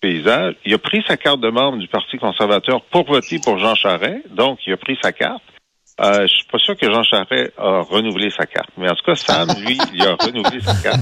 paysage. 0.00 0.54
Il 0.64 0.74
a 0.74 0.78
pris 0.78 1.02
sa 1.06 1.16
carte 1.16 1.40
de 1.40 1.48
membre 1.48 1.78
du 1.78 1.88
Parti 1.88 2.18
conservateur 2.18 2.82
pour 2.82 3.06
voter 3.06 3.38
pour 3.42 3.58
Jean 3.58 3.74
Charest. 3.74 4.28
Donc, 4.30 4.58
il 4.66 4.72
a 4.72 4.76
pris 4.76 4.98
sa 5.02 5.12
carte. 5.12 5.42
Euh, 5.98 6.22
je 6.22 6.34
suis 6.34 6.46
pas 6.52 6.58
sûr 6.58 6.76
que 6.76 6.92
Jean 6.92 7.02
Charest 7.02 7.52
a 7.56 7.80
renouvelé 7.80 8.28
sa 8.30 8.44
carte, 8.44 8.68
mais 8.76 8.90
en 8.90 8.94
tout 8.94 9.04
cas, 9.04 9.14
Sam, 9.14 9.48
lui, 9.64 9.78
il 9.94 10.02
a 10.02 10.14
renouvelé 10.14 10.60
sa 10.60 10.74
carte. 10.74 11.00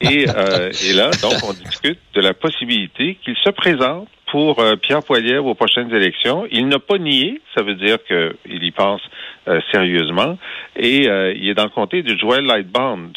Et, 0.00 0.26
euh, 0.28 0.70
et 0.88 0.92
là, 0.92 1.10
donc, 1.22 1.34
on 1.44 1.52
discute 1.52 2.00
de 2.14 2.20
la 2.20 2.34
possibilité 2.34 3.16
qu'il 3.22 3.36
se 3.36 3.50
présente 3.50 4.08
pour 4.30 4.58
euh, 4.60 4.76
Pierre 4.76 5.02
Poilievre 5.02 5.46
aux 5.46 5.54
prochaines 5.54 5.92
élections. 5.94 6.46
Il 6.50 6.68
n'a 6.68 6.78
pas 6.78 6.98
nié, 6.98 7.40
ça 7.54 7.62
veut 7.62 7.74
dire 7.74 7.98
qu'il 8.06 8.64
y 8.64 8.70
pense 8.70 9.00
euh, 9.46 9.60
sérieusement, 9.72 10.38
et 10.76 11.08
euh, 11.08 11.32
il 11.34 11.48
est 11.48 11.54
dans 11.54 11.64
le 11.64 11.70
comté 11.70 12.02
de 12.02 12.16
Joël 12.16 12.44
Lightbound, 12.44 13.12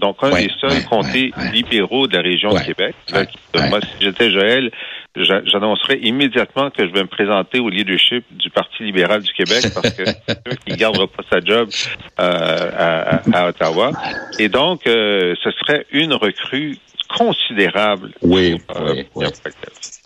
donc 0.00 0.16
un 0.22 0.30
des 0.30 0.50
seuls 0.60 0.84
comtés 0.88 1.32
libéraux 1.52 2.06
de 2.06 2.16
la 2.16 2.22
région 2.22 2.50
de 2.50 2.60
Québec. 2.60 2.94
moi, 3.70 3.80
si 3.80 4.04
j'étais 4.04 4.30
Joël, 4.30 4.70
j'annoncerais 5.16 5.98
immédiatement 5.98 6.70
que 6.70 6.86
je 6.86 6.92
vais 6.92 7.02
me 7.02 7.08
présenter 7.08 7.60
au 7.60 7.68
leadership 7.68 8.24
du 8.30 8.50
Parti 8.50 8.82
libéral 8.82 9.22
du 9.22 9.32
Québec 9.32 9.66
parce 9.74 9.90
que 9.90 10.04
c'est 10.28 10.70
ne 10.70 10.76
gardera 10.76 11.06
pas 11.06 11.22
sa 11.30 11.40
job 11.40 11.68
à, 12.16 13.20
à, 13.32 13.48
Ottawa. 13.48 13.92
Et 14.38 14.48
donc, 14.48 14.82
ce 14.84 15.50
serait 15.60 15.86
une 15.92 16.14
recrue 16.14 16.78
considérable. 17.08 18.10
Oui, 18.22 18.60
oui, 18.80 19.06
oui. 19.14 19.26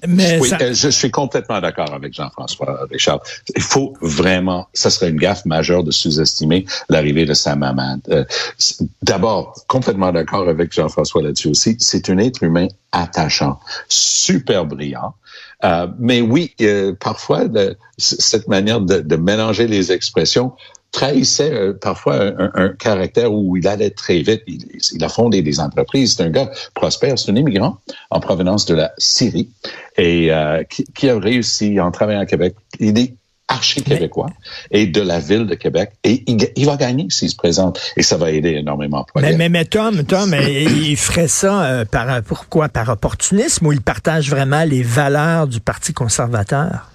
Mais 0.06 0.40
euh, 0.40 0.74
je 0.74 0.88
suis 0.88 1.10
complètement 1.10 1.60
d'accord 1.60 1.92
avec 1.92 2.14
Jean-François 2.14 2.86
Richard. 2.90 3.20
Il 3.56 3.62
faut 3.62 3.94
vraiment, 4.00 4.68
ça 4.72 4.90
serait 4.90 5.10
une 5.10 5.16
gaffe 5.16 5.44
majeure 5.44 5.82
de 5.82 5.90
sous-estimer 5.90 6.66
l'arrivée 6.88 7.26
de 7.26 7.34
Sam 7.34 7.64
Hamad. 7.64 8.00
Euh, 8.10 8.24
d'abord, 9.02 9.54
complètement 9.66 10.12
d'accord 10.12 10.48
avec 10.48 10.72
Jean-François 10.72 11.22
là-dessus 11.22 11.48
aussi. 11.48 11.76
C'est 11.80 12.10
un 12.10 12.18
être 12.18 12.44
humain 12.44 12.68
attachant, 12.92 13.58
super 13.88 14.66
brillant. 14.66 15.14
Euh, 15.64 15.88
mais 15.98 16.20
oui, 16.20 16.54
parfois, 17.00 17.44
cette 17.96 18.46
manière 18.46 18.80
de, 18.80 19.00
de, 19.00 19.16
mélanger 19.16 19.66
les 19.66 19.90
expressions 19.90 20.52
trahissait 20.92 21.52
euh, 21.52 21.72
parfois 21.72 22.32
un, 22.54 22.70
caractère 22.70 23.32
où 23.32 23.56
il 23.56 23.66
allait 23.68 23.90
très 23.90 24.20
vite. 24.20 24.42
Il, 24.46 25.04
a 25.04 25.08
fondé 25.08 25.42
des 25.42 25.60
entreprises. 25.60 26.14
C'est 26.16 26.22
un 26.22 26.30
gars 26.30 26.50
prospère. 26.74 27.18
C'est 27.18 27.30
un 27.30 27.36
immigrant 27.36 27.78
en 28.10 28.20
provenance 28.20 28.66
de 28.66 28.74
la 28.74 28.92
Syrie 28.98 29.50
et 29.96 30.32
euh, 30.32 30.62
qui, 30.64 31.08
a 31.08 31.18
réussi 31.18 31.80
en 31.80 31.90
travaillant 31.90 32.20
à 32.20 32.26
Québec. 32.26 32.54
Il 32.80 32.98
est 32.98 33.14
archi-québécois 33.50 34.28
et 34.70 34.86
de 34.86 35.00
la 35.00 35.18
ville 35.20 35.46
de 35.46 35.54
Québec. 35.54 35.92
Et 36.04 36.22
il, 36.26 36.66
va 36.66 36.76
gagner 36.76 37.06
s'il 37.08 37.30
se 37.30 37.36
présente. 37.36 37.80
Et 37.96 38.02
ça 38.02 38.18
va 38.18 38.30
aider 38.30 38.50
énormément. 38.50 39.06
Mais, 39.16 39.36
mais, 39.36 39.48
mais, 39.48 39.64
Tom, 39.64 40.04
Tom, 40.04 40.34
il 40.34 40.96
ferait 40.96 41.28
ça 41.28 41.64
euh, 41.64 41.84
par 41.86 42.22
pourquoi? 42.22 42.68
Par 42.68 42.90
opportunisme 42.90 43.66
ou 43.66 43.72
il 43.72 43.80
partage 43.80 44.28
vraiment 44.28 44.64
les 44.64 44.82
valeurs 44.82 45.46
du 45.46 45.60
Parti 45.60 45.94
conservateur? 45.94 46.90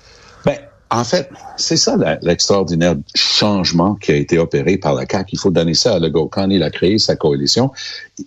En 0.90 1.04
fait, 1.04 1.30
c'est 1.58 1.78
ça 1.78 1.98
l'extraordinaire 2.22 2.96
changement 3.16 3.96
qui 3.96 4.12
a 4.12 4.16
été 4.16 4.38
opéré 4.38 4.78
par 4.78 4.94
la 4.94 5.06
CAQ. 5.10 5.32
Il 5.34 5.40
faut 5.40 5.50
donner 5.50 5.74
ça 5.74 5.96
à 5.96 6.00
Legault. 6.00 6.28
Quand 6.28 6.50
il 6.50 6.62
a 6.62 6.70
créé 6.70 7.00
sa 7.00 7.16
coalition, 7.16 7.72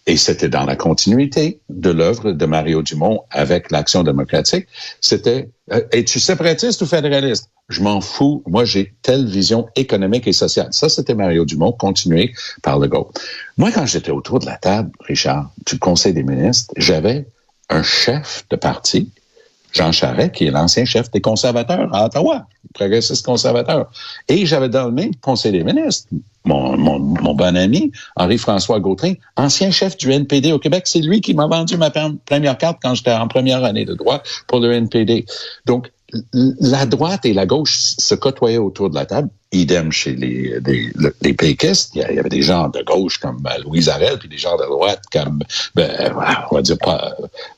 et 0.07 0.17
c'était 0.17 0.49
dans 0.49 0.65
la 0.65 0.75
continuité 0.75 1.61
de 1.69 1.91
l'œuvre 1.91 2.33
de 2.33 2.47
Mario 2.47 2.83
Dumont 2.83 3.23
avec 3.31 3.71
l'Action 3.71 4.03
démocratique, 4.03 4.67
c'était 5.01 5.51
euh, 5.73 5.83
es-tu 5.93 6.19
séparatiste 6.19 6.83
ou 6.83 6.87
fédéraliste? 6.87 7.51
Je 7.69 7.83
m'en 7.83 8.01
fous. 8.01 8.43
Moi, 8.47 8.65
j'ai 8.65 8.95
telle 9.03 9.27
vision 9.27 9.69
économique 9.77 10.27
et 10.27 10.33
sociale. 10.33 10.69
Ça, 10.71 10.89
c'était 10.89 11.15
Mario 11.15 11.45
Dumont, 11.45 11.73
continué 11.73 12.33
par 12.63 12.79
Legault. 12.79 13.13
Moi, 13.59 13.71
quand 13.73 13.87
j'étais 13.87 14.13
autour 14.13 14.39
de 14.39 14.47
la 14.47 14.57
table, 14.57 14.91
Richard, 15.01 15.51
du 15.67 15.79
Conseil 15.79 16.15
des 16.15 16.23
ministres, 16.23 16.73
j'avais 16.77 17.27
un 17.69 17.83
chef 17.83 18.45
de 18.51 18.57
parti 18.57 19.11
Jean 19.77 19.93
Charest, 19.93 20.33
qui 20.33 20.47
est 20.47 20.51
l'ancien 20.51 20.85
chef 20.85 21.11
des 21.11 21.21
conservateurs 21.21 21.95
à 21.95 22.07
Ottawa, 22.07 22.47
progressiste 22.73 23.25
conservateur. 23.25 23.91
Et 24.29 24.47
j'avais 24.47 24.71
dans 24.71 24.87
le 24.87 24.93
même 24.93 25.15
conseil 25.17 25.53
des 25.53 25.63
ministres 25.63 26.09
mon, 26.47 26.77
mon, 26.79 26.99
mon 26.99 27.35
bon 27.35 27.57
ami, 27.57 27.93
Henri-François 28.15 28.81
Gautrin, 28.81 29.15
ancien 29.37 29.71
chef 29.71 29.97
du 29.97 30.11
NPD 30.13 30.53
au 30.53 30.59
Québec. 30.59 30.85
C'est 30.87 31.01
lui 31.01 31.21
qui 31.21 31.35
m'a 31.35 31.47
vendu 31.47 31.77
ma 31.77 31.91
première 31.91 32.57
carte 32.57 32.79
quand 32.83 32.95
j'étais 32.95 33.13
en 33.13 33.29
première 33.29 33.65
année 33.65 33.85
de 33.85 33.95
droit 33.95 34.23
pour 34.47 34.61
le 34.61 34.73
NPD. 34.73 35.27
Donc, 35.67 35.93
la 36.33 36.87
droite 36.87 37.27
et 37.27 37.35
la 37.35 37.47
gauche 37.47 37.77
se 37.99 38.15
côtoyaient 38.15 38.59
autour 38.59 38.91
de 38.91 38.95
la 38.95 39.07
table 39.07 39.29
idem 39.53 39.93
chez 39.93 40.15
les, 40.15 40.59
les, 40.65 40.93
les 41.23 41.35
péquistes. 41.35 41.93
Il 41.95 42.01
y 42.01 42.19
avait 42.19 42.29
des 42.29 42.43
gens 42.43 42.69
de 42.69 42.83
gauche 42.83 43.19
comme 43.19 43.47
euh, 43.47 43.63
Louise 43.63 43.89
Arel, 43.89 44.19
puis 44.19 44.29
des 44.29 44.39
gens 44.39 44.57
de 44.57 44.65
droite 44.65 45.03
comme, 45.13 45.43
ben, 45.75 46.15
on 46.51 46.57
va 46.57 46.63
dire, 46.63 46.77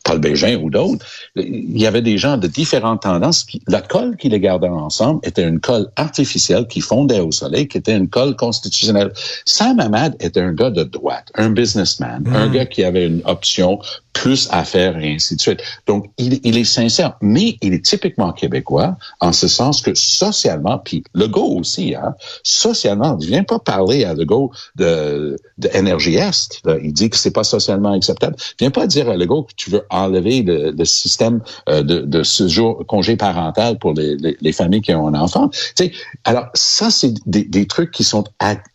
Paul 0.04 0.18
Bégin 0.18 0.57
ou 0.57 0.71
d'autres. 0.71 1.04
Il 1.37 1.78
y 1.78 1.87
avait 1.87 2.02
des 2.02 2.18
gens 2.18 2.37
de 2.37 2.47
différentes 2.47 3.02
tendances. 3.02 3.45
Qui, 3.45 3.62
la 3.68 3.80
colle 3.80 4.16
qui 4.16 4.28
les 4.28 4.40
gardait 4.40 4.68
ensemble 4.68 5.21
était 5.23 5.47
une 5.47 5.61
colle 5.61 5.88
artificielle 5.97 6.66
qui 6.66 6.80
fondait 6.80 7.21
au 7.21 7.33
soleil, 7.33 7.68
qui 7.68 7.78
était 7.78 7.97
une 7.97 8.09
colle 8.09 8.37
constitutionnelle. 8.37 9.12
Sam 9.45 9.80
Ahmad 9.80 10.16
était 10.21 10.40
un 10.40 10.52
gars 10.52 10.71
de 10.71 10.85
droite, 10.85 11.30
un 11.35 11.50
businessman, 11.50 12.25
un 12.33 12.49
mm. 12.49 12.52
gars 12.52 12.66
qui 12.66 12.85
avait 12.85 13.07
une 13.07 13.23
option 13.25 13.78
plus 14.12 14.49
à 14.50 14.64
faire 14.64 14.99
et 14.99 15.14
ainsi 15.14 15.37
de 15.37 15.40
suite. 15.40 15.61
Donc, 15.87 16.11
il, 16.18 16.40
il 16.42 16.59
est 16.59 16.64
sincère, 16.64 17.16
mais 17.21 17.57
il 17.62 17.73
est 17.73 17.85
typiquement 17.85 18.33
québécois 18.33 18.97
en 19.21 19.33
ce 19.33 19.47
sens 19.47 19.80
que 19.80 19.95
socialement, 19.95 20.78
puis 20.78 21.04
le 21.14 21.28
go 21.28 21.42
aussi, 21.42 21.77
Hein. 21.78 22.14
Socialement, 22.42 23.16
il 23.20 23.26
ne 23.26 23.30
vient 23.30 23.44
pas 23.44 23.58
parler 23.58 24.04
à 24.04 24.14
Legault 24.14 24.50
de, 24.76 25.37
de 25.58 25.68
Est. 25.68 26.62
Il 26.82 26.92
dit 26.92 27.11
que 27.11 27.16
c'est 27.16 27.30
pas 27.30 27.44
socialement 27.44 27.92
acceptable. 27.92 28.37
Il 28.38 28.64
vient 28.64 28.70
pas 28.70 28.87
dire 28.87 29.08
à 29.08 29.16
Legault 29.16 29.44
que 29.44 29.54
tu 29.56 29.70
veux 29.70 29.82
enlever 29.90 30.42
le, 30.42 30.85
système 30.85 31.40
euh, 31.68 31.82
de, 31.82 32.00
de 32.00 32.23
ce 32.23 32.49
jour 32.49 32.85
congé 32.87 33.16
parental 33.16 33.78
pour 33.78 33.92
les, 33.92 34.16
les, 34.16 34.52
familles 34.52 34.80
qui 34.80 34.94
ont 34.94 35.08
un 35.08 35.14
enfant. 35.14 35.50
sais, 35.75 35.92
alors, 36.25 36.47
ça, 36.54 36.90
c'est 36.90 37.14
des, 37.26 37.44
des, 37.44 37.66
trucs 37.66 37.90
qui 37.90 38.04
sont 38.04 38.25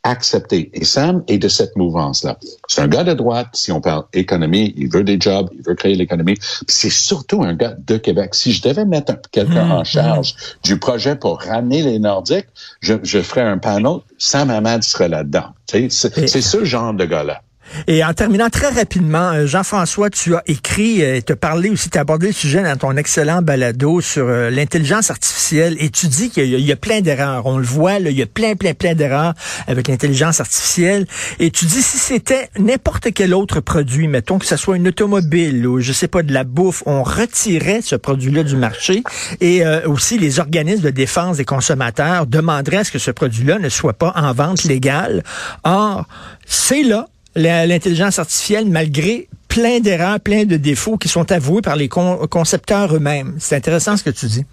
acceptés. 0.04 0.70
Et 0.74 0.86
Sam 0.86 1.24
est 1.28 1.38
de 1.38 1.48
cette 1.48 1.76
mouvance-là. 1.76 2.38
C'est 2.68 2.82
un 2.82 2.88
gars 2.88 3.04
de 3.04 3.14
droite, 3.14 3.48
si 3.54 3.72
on 3.72 3.82
parle 3.82 4.06
économie, 4.14 4.74
il 4.78 4.90
veut 4.90 5.04
des 5.04 5.18
jobs, 5.20 5.50
il 5.54 5.64
veut 5.64 5.76
créer 5.76 5.96
l'économie. 5.96 6.36
C'est 6.68 6.90
surtout 6.90 7.44
un 7.44 7.54
gars 7.54 7.76
de 7.88 7.98
Québec. 7.98 8.36
Si 8.36 8.52
je 8.52 8.62
devais 8.62 8.86
mettre 8.86 9.14
quelqu'un 9.32 9.66
mmh, 9.66 9.72
en 9.72 9.84
charge 9.84 10.34
mmh. 10.34 10.68
du 10.68 10.80
projet 10.80 11.16
pour 11.16 11.42
ramener 11.42 11.82
les 11.82 12.00
Nordiques, 12.00 12.48
je, 12.82 12.93
je 13.04 13.22
ferai 13.22 13.42
un 13.42 13.58
panneau, 13.58 14.04
Sam 14.18 14.50
Ahmad 14.50 14.84
sera 14.84 15.08
là-dedans. 15.08 15.54
C'est 15.66 15.90
ce 15.90 16.64
genre 16.64 16.94
de 16.94 17.06
gars-là. 17.06 17.42
Et 17.88 18.04
en 18.04 18.14
terminant 18.14 18.50
très 18.50 18.70
rapidement, 18.70 19.32
euh, 19.32 19.46
Jean-François, 19.46 20.10
tu 20.10 20.36
as 20.36 20.44
écrit 20.48 21.02
et 21.02 21.22
te 21.22 21.34
parlé 21.34 21.70
aussi, 21.70 21.90
tu 21.90 21.98
as 21.98 22.02
abordé 22.02 22.28
le 22.28 22.34
sujet 22.34 22.64
dans 22.64 22.78
ton 22.78 22.96
excellent 22.98 23.42
balado 23.42 24.02
sur 24.02 24.26
euh, 24.28 24.50
l'intelligence 24.50 25.10
artificielle 25.10 25.76
et 25.80 25.90
tu 25.90 26.08
dis 26.08 26.30
qu'il 26.30 26.60
y, 26.60 26.72
a 26.72 26.76
plein 26.76 27.02
d'erreurs. 27.02 27.46
On 27.46 27.58
le 27.58 27.66
voit, 27.66 28.00
là, 28.00 28.10
il 28.10 28.18
y 28.18 28.22
a 28.22 28.26
plein, 28.26 28.56
plein, 28.56 28.74
plein 28.74 28.96
d'erreurs 28.96 29.34
avec 29.68 29.88
l'intelligence 29.88 30.40
artificielle. 30.40 31.06
Et 31.40 31.52
tu 31.52 31.66
dis 31.66 31.82
si 31.82 31.98
c'était 31.98 32.50
n'importe 32.58 33.14
quel 33.14 33.34
autre 33.34 33.60
produit, 33.60 34.08
mettons 34.08 34.40
que 34.40 34.46
ce 34.46 34.56
soit 34.56 34.78
une 34.78 34.88
automobile 34.88 35.66
ou 35.68 35.80
je 35.80 35.92
sais 35.92 36.08
pas, 36.08 36.24
de 36.24 36.34
la 36.34 36.44
bouffe, 36.44 36.84
on 36.86 37.04
retirait 37.04 37.82
ce 37.82 37.96
produit-là 37.96 38.44
du 38.44 38.56
marché 38.56 39.04
et 39.42 39.66
euh, 39.66 39.88
aussi 39.88 40.18
les 40.18 40.40
organismes 40.40 40.84
de 40.84 40.90
défense 40.90 41.38
des 41.38 41.46
consommateurs 41.46 42.28
demanderaient 42.28 42.78
à 42.78 42.84
ce 42.84 42.92
que 42.92 43.00
ce 43.00 43.12
produit-là 43.12 43.60
ne 43.60 43.70
soit 43.70 43.94
pas 43.94 44.14
en 44.16 44.34
vente 44.34 44.64
légale. 44.64 45.24
Or, 45.64 46.08
c'est 46.46 46.84
là 46.84 47.08
l'intelligence 47.36 48.20
artificielle 48.20 48.66
malgré 48.66 49.28
plein 49.50 49.80
d'erreurs, 49.80 50.20
plein 50.20 50.46
de 50.46 50.58
défauts 50.58 50.98
qui 50.98 51.08
sont 51.08 51.32
avoués 51.32 51.62
par 51.62 51.76
les 51.76 51.88
concepteurs 51.88 52.96
eux-mêmes. 52.96 53.36
C'est 53.40 53.56
intéressant 53.56 53.98
ce 53.98 54.04
que 54.04 54.10
tu 54.10 54.26
dis. 54.26 54.46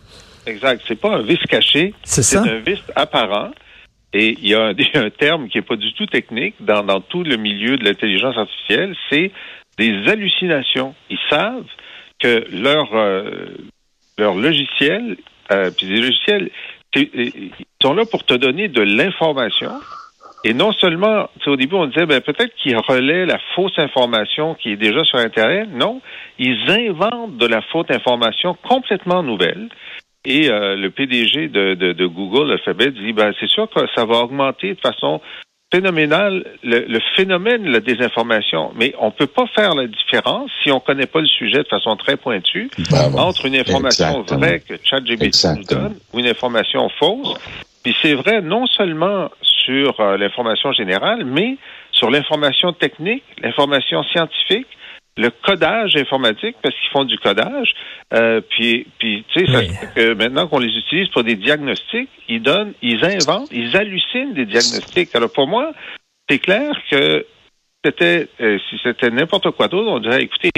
Exact. 0.46 0.82
C'est 0.86 1.00
pas 1.00 1.16
un 1.16 1.22
vice 1.22 1.42
caché. 1.48 1.94
C'est 2.04 2.36
un 2.36 2.58
vice 2.58 2.80
apparent. 2.96 3.50
Et 4.12 4.36
il 4.42 4.48
y 4.48 4.54
a 4.54 4.64
un, 4.66 5.10
terme 5.10 5.48
qui 5.48 5.58
est 5.58 5.62
pas 5.62 5.76
du 5.76 5.92
tout 5.94 6.06
technique 6.06 6.54
dans, 6.60 6.82
dans 6.82 7.00
tout 7.00 7.22
le 7.22 7.36
milieu 7.36 7.76
de 7.76 7.84
l'intelligence 7.84 8.36
artificielle, 8.36 8.94
c'est 9.08 9.30
des 9.78 10.08
hallucinations. 10.08 10.94
Ils 11.08 11.18
savent 11.28 11.64
que 12.18 12.44
leur 12.52 12.94
euh, 12.94 13.46
leur 14.18 14.34
logiciel, 14.34 15.16
euh, 15.50 15.70
puis 15.70 15.86
des 15.86 16.00
logiciels, 16.00 16.50
ils 16.94 17.50
sont 17.80 17.94
là 17.94 18.04
pour 18.04 18.24
te 18.24 18.34
donner 18.34 18.68
de 18.68 18.82
l'information, 18.82 19.72
et 20.44 20.55
non 20.55 20.72
seulement, 20.72 21.29
au 21.46 21.57
début, 21.57 21.74
on 21.74 21.87
disait, 21.87 22.07
ben, 22.07 22.20
peut-être 22.20 22.55
qu'ils 22.57 22.76
relaient 22.76 23.26
la 23.26 23.38
fausse 23.55 23.79
information 23.79 24.55
qui 24.55 24.70
est 24.70 24.76
déjà 24.76 25.05
sur 25.05 25.18
Internet. 25.18 25.68
Non, 25.72 26.00
ils 26.38 26.70
inventent 26.70 27.37
de 27.37 27.46
la 27.46 27.61
fausse 27.61 27.90
information 27.90 28.57
complètement 28.66 29.22
nouvelle. 29.22 29.68
Et 30.24 30.50
euh, 30.50 30.76
le 30.76 30.90
PDG 30.90 31.48
de, 31.48 31.74
de, 31.74 31.92
de 31.92 32.07
Google, 32.07 32.53
Alphabet, 32.53 32.90
dit, 32.90 33.12
ben, 33.12 33.33
c'est 33.38 33.48
sûr 33.48 33.68
que 33.68 33.81
ça 33.94 34.05
va 34.05 34.18
augmenter 34.18 34.74
de 34.74 34.81
façon 34.81 35.20
phénoménale 35.72 36.44
le, 36.62 36.98
phénomène 37.16 37.62
de 37.62 37.70
la 37.70 37.81
désinformation. 37.81 38.72
Mais 38.76 38.94
on 38.98 39.11
peut 39.11 39.26
pas 39.26 39.46
faire 39.55 39.74
la 39.74 39.87
différence, 39.87 40.50
si 40.62 40.70
on 40.72 40.81
connaît 40.81 41.07
pas 41.07 41.20
le 41.20 41.26
sujet 41.26 41.59
de 41.59 41.68
façon 41.68 41.96
très 41.96 42.16
pointue, 42.16 42.70
entre 43.16 43.46
une 43.46 43.57
information 43.57 44.22
vraie 44.22 44.61
que 44.61 44.74
ChatGPT 44.83 45.44
nous 45.57 45.64
donne 45.64 45.96
ou 46.12 46.18
une 46.18 46.26
information 46.26 46.88
fausse. 46.98 47.35
Puis 47.83 47.96
c'est 48.03 48.14
vrai 48.14 48.42
non 48.42 48.66
seulement 48.66 49.31
sur 49.64 50.00
euh, 50.00 50.16
l'information 50.16 50.72
générale, 50.72 51.24
mais 51.24 51.56
sur 51.92 52.10
l'information 52.10 52.72
technique, 52.72 53.24
l'information 53.42 54.02
scientifique, 54.04 54.66
le 55.16 55.30
codage 55.30 55.96
informatique, 55.96 56.56
parce 56.62 56.74
qu'ils 56.74 56.90
font 56.90 57.04
du 57.04 57.18
codage. 57.18 57.74
Euh, 58.14 58.40
puis, 58.48 58.86
puis 58.98 59.24
tu 59.32 59.46
sais, 59.46 59.68
que 59.94 60.14
maintenant 60.14 60.46
qu'on 60.46 60.58
les 60.58 60.74
utilise 60.76 61.08
pour 61.08 61.24
des 61.24 61.36
diagnostics, 61.36 62.08
ils 62.28 62.42
donnent, 62.42 62.72
ils 62.80 63.04
inventent, 63.04 63.50
ils 63.52 63.76
hallucinent 63.76 64.34
des 64.34 64.46
diagnostics. 64.46 65.14
Alors 65.14 65.32
pour 65.32 65.46
moi, 65.46 65.72
c'est 66.28 66.38
clair 66.38 66.72
que 66.90 67.26
c'était, 67.84 68.28
euh, 68.40 68.58
si 68.68 68.76
c'était 68.82 69.10
n'importe 69.10 69.50
quoi 69.50 69.68
d'autre, 69.68 69.90
on 69.90 69.98
dirait, 69.98 70.22
écoutez, 70.22 70.50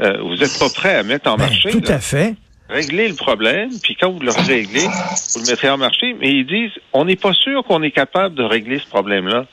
vous 0.00 0.36
n'êtes 0.36 0.58
pas 0.60 0.68
prêt 0.72 0.94
à 0.94 1.02
mettre 1.02 1.28
en 1.28 1.36
ben, 1.36 1.46
marché. 1.46 1.70
Tout 1.70 1.82
à 1.88 1.98
fait 1.98 2.36
régler 2.68 3.08
le 3.08 3.14
problème, 3.14 3.70
puis 3.82 3.96
quand 3.98 4.12
vous 4.12 4.20
le 4.20 4.30
réglez, 4.30 4.86
vous 4.86 5.40
le 5.40 5.50
mettrez 5.50 5.70
en 5.70 5.78
marché, 5.78 6.14
mais 6.20 6.30
ils 6.30 6.46
disent, 6.46 6.82
on 6.92 7.04
n'est 7.04 7.16
pas 7.16 7.32
sûr 7.32 7.64
qu'on 7.64 7.82
est 7.82 7.90
capable 7.90 8.34
de 8.34 8.42
régler 8.42 8.78
ce 8.78 8.86
problème-là. 8.86 9.46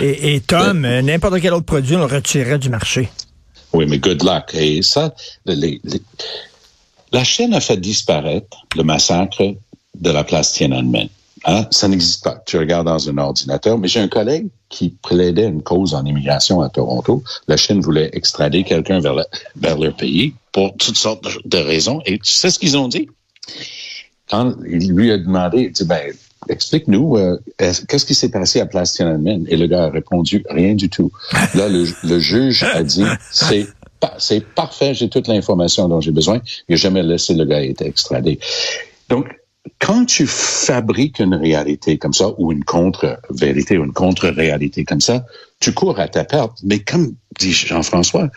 Et, 0.00 0.40
Tom, 0.40 0.84
euh, 0.84 1.02
n'importe 1.02 1.40
quel 1.40 1.52
autre 1.52 1.66
produit, 1.66 1.96
on 1.96 2.00
le 2.00 2.04
retirerait 2.04 2.58
du 2.58 2.68
marché. 2.68 3.08
Oui, 3.72 3.86
mais 3.88 3.98
good 3.98 4.22
luck. 4.22 4.54
Et 4.54 4.82
ça, 4.82 5.12
la 5.44 7.24
Chine 7.24 7.52
a 7.54 7.60
fait 7.60 7.76
disparaître 7.76 8.64
le 8.76 8.84
massacre 8.84 9.54
de 9.94 10.10
la 10.10 10.22
place 10.22 10.52
Tiananmen. 10.52 11.08
Hein? 11.46 11.66
Ça 11.70 11.86
n'existe 11.86 12.24
pas. 12.24 12.42
Tu 12.44 12.58
regardes 12.58 12.86
dans 12.86 13.08
un 13.08 13.18
ordinateur. 13.18 13.78
Mais 13.78 13.88
j'ai 13.88 14.00
un 14.00 14.08
collègue 14.08 14.48
qui 14.68 14.90
plaidait 14.90 15.46
une 15.46 15.62
cause 15.62 15.94
en 15.94 16.04
immigration 16.04 16.60
à 16.60 16.68
Toronto. 16.68 17.22
La 17.46 17.56
Chine 17.56 17.80
voulait 17.80 18.10
extrader 18.12 18.64
quelqu'un 18.64 19.00
vers, 19.00 19.14
vers 19.54 19.78
leur 19.78 19.94
pays 19.94 20.34
pour 20.52 20.76
toutes 20.76 20.96
sortes 20.96 21.24
de, 21.44 21.58
raisons. 21.58 22.02
Et 22.04 22.18
tu 22.18 22.32
sais 22.32 22.50
ce 22.50 22.58
qu'ils 22.58 22.76
ont 22.76 22.88
dit? 22.88 23.08
Quand 24.28 24.54
il 24.68 24.92
lui 24.92 25.12
a 25.12 25.18
demandé, 25.18 25.62
il 25.62 25.72
dit, 25.72 25.84
ben, 25.84 26.12
explique-nous, 26.48 27.16
euh, 27.16 27.38
qu'est-ce 27.58 28.04
qui 28.04 28.14
s'est 28.14 28.30
passé 28.30 28.60
à 28.60 28.66
Place 28.66 28.94
Tiananmen? 28.94 29.46
Et 29.48 29.56
le 29.56 29.68
gars 29.68 29.84
a 29.84 29.90
répondu, 29.90 30.44
rien 30.50 30.74
du 30.74 30.90
tout. 30.90 31.12
Là, 31.54 31.68
le, 31.68 31.86
le 32.02 32.18
juge 32.18 32.64
a 32.64 32.82
dit, 32.82 33.04
c'est 33.30 33.68
c'est 34.18 34.44
parfait, 34.44 34.94
j'ai 34.94 35.08
toute 35.08 35.26
l'information 35.26 35.88
dont 35.88 36.00
j'ai 36.00 36.12
besoin. 36.12 36.40
Il 36.68 36.72
n'a 36.72 36.76
jamais 36.76 37.02
laissé 37.02 37.34
le 37.34 37.44
gars 37.44 37.64
être 37.64 37.82
extradé. 37.82 38.38
Donc, 39.08 39.26
quand 39.78 40.04
tu 40.04 40.26
fabriques 40.26 41.18
une 41.18 41.34
réalité 41.34 41.98
comme 41.98 42.12
ça, 42.12 42.32
ou 42.38 42.52
une 42.52 42.64
contre-vérité, 42.64 43.78
ou 43.78 43.84
une 43.84 43.92
contre-réalité 43.92 44.84
comme 44.84 45.00
ça, 45.00 45.24
tu 45.60 45.72
cours 45.72 45.98
à 45.98 46.08
ta 46.08 46.24
perte. 46.24 46.58
Mais 46.62 46.80
comme 46.80 47.14
dit 47.38 47.52
Jean-François, 47.52 48.30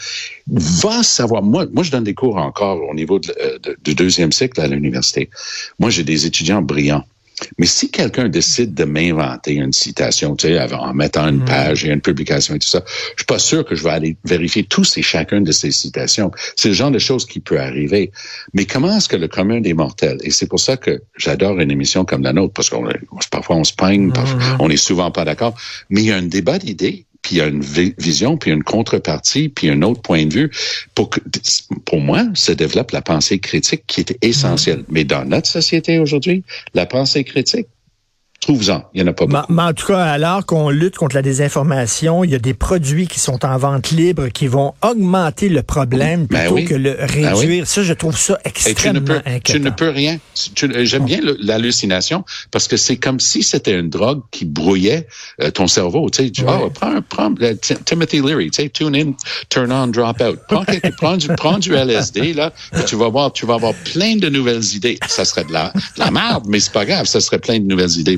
va 0.47 1.03
savoir. 1.03 1.43
Moi, 1.43 1.67
je 1.81 1.91
donne 1.91 2.03
des 2.03 2.13
cours 2.13 2.37
encore 2.37 2.81
au 2.89 2.93
niveau 2.93 3.19
euh, 3.41 3.57
du 3.83 3.95
deuxième 3.95 4.31
cycle 4.31 4.59
à 4.61 4.67
l'université. 4.67 5.29
Moi, 5.79 5.89
j'ai 5.89 6.03
des 6.03 6.25
étudiants 6.25 6.61
brillants. 6.61 7.03
Mais 7.57 7.65
si 7.65 7.91
quelqu'un 7.91 8.29
décide 8.29 8.73
de 8.73 8.83
m'inventer 8.83 9.53
une 9.53 9.73
citation, 9.73 10.35
tu 10.35 10.47
sais, 10.47 10.73
en 10.73 10.93
mettant 10.93 11.27
une 11.27 11.41
hmm. 11.41 11.45
page 11.45 11.85
et 11.85 11.89
une 11.89 12.01
publication 12.01 12.55
et 12.55 12.59
tout 12.59 12.67
ça, 12.67 12.83
je 12.87 13.21
suis 13.21 13.25
pas 13.25 13.39
sûr 13.39 13.65
que 13.65 13.75
je 13.75 13.83
vais 13.83 13.89
aller 13.89 14.17
vérifier 14.25 14.63
tous 14.63 14.97
et 14.97 15.01
chacun 15.01 15.41
de 15.41 15.51
ces 15.51 15.71
citations. 15.71 16.31
C'est 16.55 16.69
le 16.69 16.73
genre 16.73 16.91
de 16.91 16.99
choses 16.99 17.25
qui 17.25 17.39
peut 17.39 17.59
arriver. 17.59 18.11
Mais 18.53 18.65
comment 18.65 18.95
est-ce 18.97 19.09
que 19.09 19.15
le 19.15 19.27
commun 19.27 19.61
des 19.61 19.73
mortels, 19.73 20.17
et 20.23 20.31
c'est 20.31 20.47
pour 20.47 20.59
ça 20.59 20.77
que 20.77 21.01
j'adore 21.17 21.59
une 21.59 21.71
émission 21.71 22.05
comme 22.05 22.23
la 22.23 22.33
nôtre, 22.33 22.53
parce 22.53 22.69
qu'on 22.69 22.87
parfois 23.31 23.55
on 23.55 23.63
se 23.63 23.73
peigne, 23.73 24.11
parfois, 24.11 24.39
on 24.59 24.69
est 24.69 24.77
souvent 24.77 25.11
pas 25.11 25.25
d'accord, 25.25 25.55
mais 25.89 26.01
il 26.01 26.07
y 26.07 26.11
a 26.11 26.17
un 26.17 26.23
débat 26.23 26.57
d'idées 26.57 27.05
puis 27.21 27.35
il 27.35 27.37
y 27.39 27.41
a 27.41 27.47
une 27.47 27.61
vision, 27.61 28.37
puis 28.37 28.51
une 28.51 28.63
contrepartie, 28.63 29.49
puis 29.49 29.69
un 29.69 29.81
autre 29.81 30.01
point 30.01 30.25
de 30.25 30.33
vue. 30.33 30.51
Pour, 30.95 31.09
que, 31.09 31.19
pour 31.85 31.99
moi, 31.99 32.25
se 32.33 32.51
développe 32.51 32.91
la 32.91 33.01
pensée 33.01 33.39
critique 33.39 33.83
qui 33.87 34.01
est 34.01 34.17
essentielle. 34.21 34.79
Mm. 34.79 34.85
Mais 34.89 35.03
dans 35.03 35.25
notre 35.25 35.47
société 35.47 35.99
aujourd'hui, 35.99 36.43
la 36.73 36.85
pensée 36.85 37.23
critique, 37.23 37.67
Trouve-en, 38.49 38.83
il 38.95 39.03
n'y 39.03 39.07
en 39.07 39.11
a 39.11 39.13
pas 39.13 39.27
beaucoup. 39.27 39.53
Mais, 39.53 39.61
en 39.61 39.73
tout 39.73 39.85
cas, 39.85 39.99
alors 40.05 40.43
qu'on 40.43 40.71
lutte 40.71 40.95
contre 40.95 41.15
la 41.15 41.21
désinformation, 41.21 42.23
il 42.23 42.31
y 42.31 42.35
a 42.35 42.39
des 42.39 42.55
produits 42.55 43.05
qui 43.05 43.19
sont 43.19 43.45
en 43.45 43.55
vente 43.59 43.91
libre 43.91 44.29
qui 44.29 44.47
vont 44.47 44.73
augmenter 44.81 45.49
le 45.49 45.61
problème 45.61 46.25
ben 46.25 46.51
plutôt 46.51 46.69
que 46.69 46.73
le 46.73 46.95
ben 46.95 47.31
réduire. 47.31 47.67
Ça, 47.67 47.83
je 47.83 47.93
trouve 47.93 48.17
ça 48.17 48.39
extrêmement 48.45 49.01
tu 49.01 49.13
ne 49.13 49.19
peux, 49.19 49.39
Tu 49.43 49.59
ne 49.59 49.69
peux 49.69 49.89
rien. 49.89 50.17
J'aime 50.55 51.05
bien 51.05 51.19
l'hallucination 51.39 52.25
parce 52.49 52.67
que 52.67 52.75
c'est 52.75 52.97
comme 52.97 53.19
si 53.19 53.43
c'était 53.43 53.77
une 53.77 53.91
drogue 53.91 54.21
qui 54.31 54.45
brouillait 54.45 55.05
euh, 55.43 55.51
ton 55.51 55.67
cerveau. 55.67 56.09
Tu 56.09 56.25
sais, 56.25 56.43
oh, 56.47 56.71
prends, 56.71 57.03
prends 57.07 57.31
euh, 57.43 57.53
Timothy 57.85 58.19
Leary, 58.19 58.49
tu 58.49 58.63
sais, 58.63 58.69
tune 58.69 58.95
in, 58.95 59.11
turn 59.49 59.71
on, 59.71 59.85
drop 59.85 60.19
out. 60.21 60.39
Prends, 60.47 60.65
prends, 60.97 61.17
du, 61.17 61.27
prends 61.27 61.59
du 61.59 61.75
LSD, 61.75 62.33
là, 62.33 62.51
tu 62.87 62.95
vas 62.95 63.09
voir, 63.09 63.31
tu 63.31 63.45
vas 63.45 63.53
avoir 63.53 63.75
plein 63.93 64.15
de 64.15 64.27
nouvelles 64.27 64.73
idées. 64.73 64.97
Ça 65.07 65.23
serait 65.23 65.43
de 65.43 65.53
la, 65.53 65.71
de 65.71 65.99
la 65.99 66.09
merde, 66.09 66.45
mais 66.47 66.59
c'est 66.59 66.73
pas 66.73 66.85
grave, 66.85 67.05
ça 67.05 67.21
serait 67.21 67.37
plein 67.37 67.59
de 67.59 67.65
nouvelles 67.65 67.95
idées. 67.99 68.17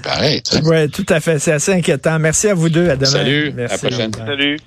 Oui, 0.63 0.89
tout 0.89 1.05
à 1.09 1.19
fait. 1.19 1.39
C'est 1.39 1.51
assez 1.51 1.73
inquiétant. 1.73 2.19
Merci 2.19 2.47
à 2.49 2.53
vous 2.53 2.69
deux. 2.69 2.89
À 2.89 2.95
demain. 2.95 3.11
Salut. 3.11 3.53
à 3.57 3.61
la 3.67 3.77
prochaine. 3.77 4.11
Salut. 4.13 4.57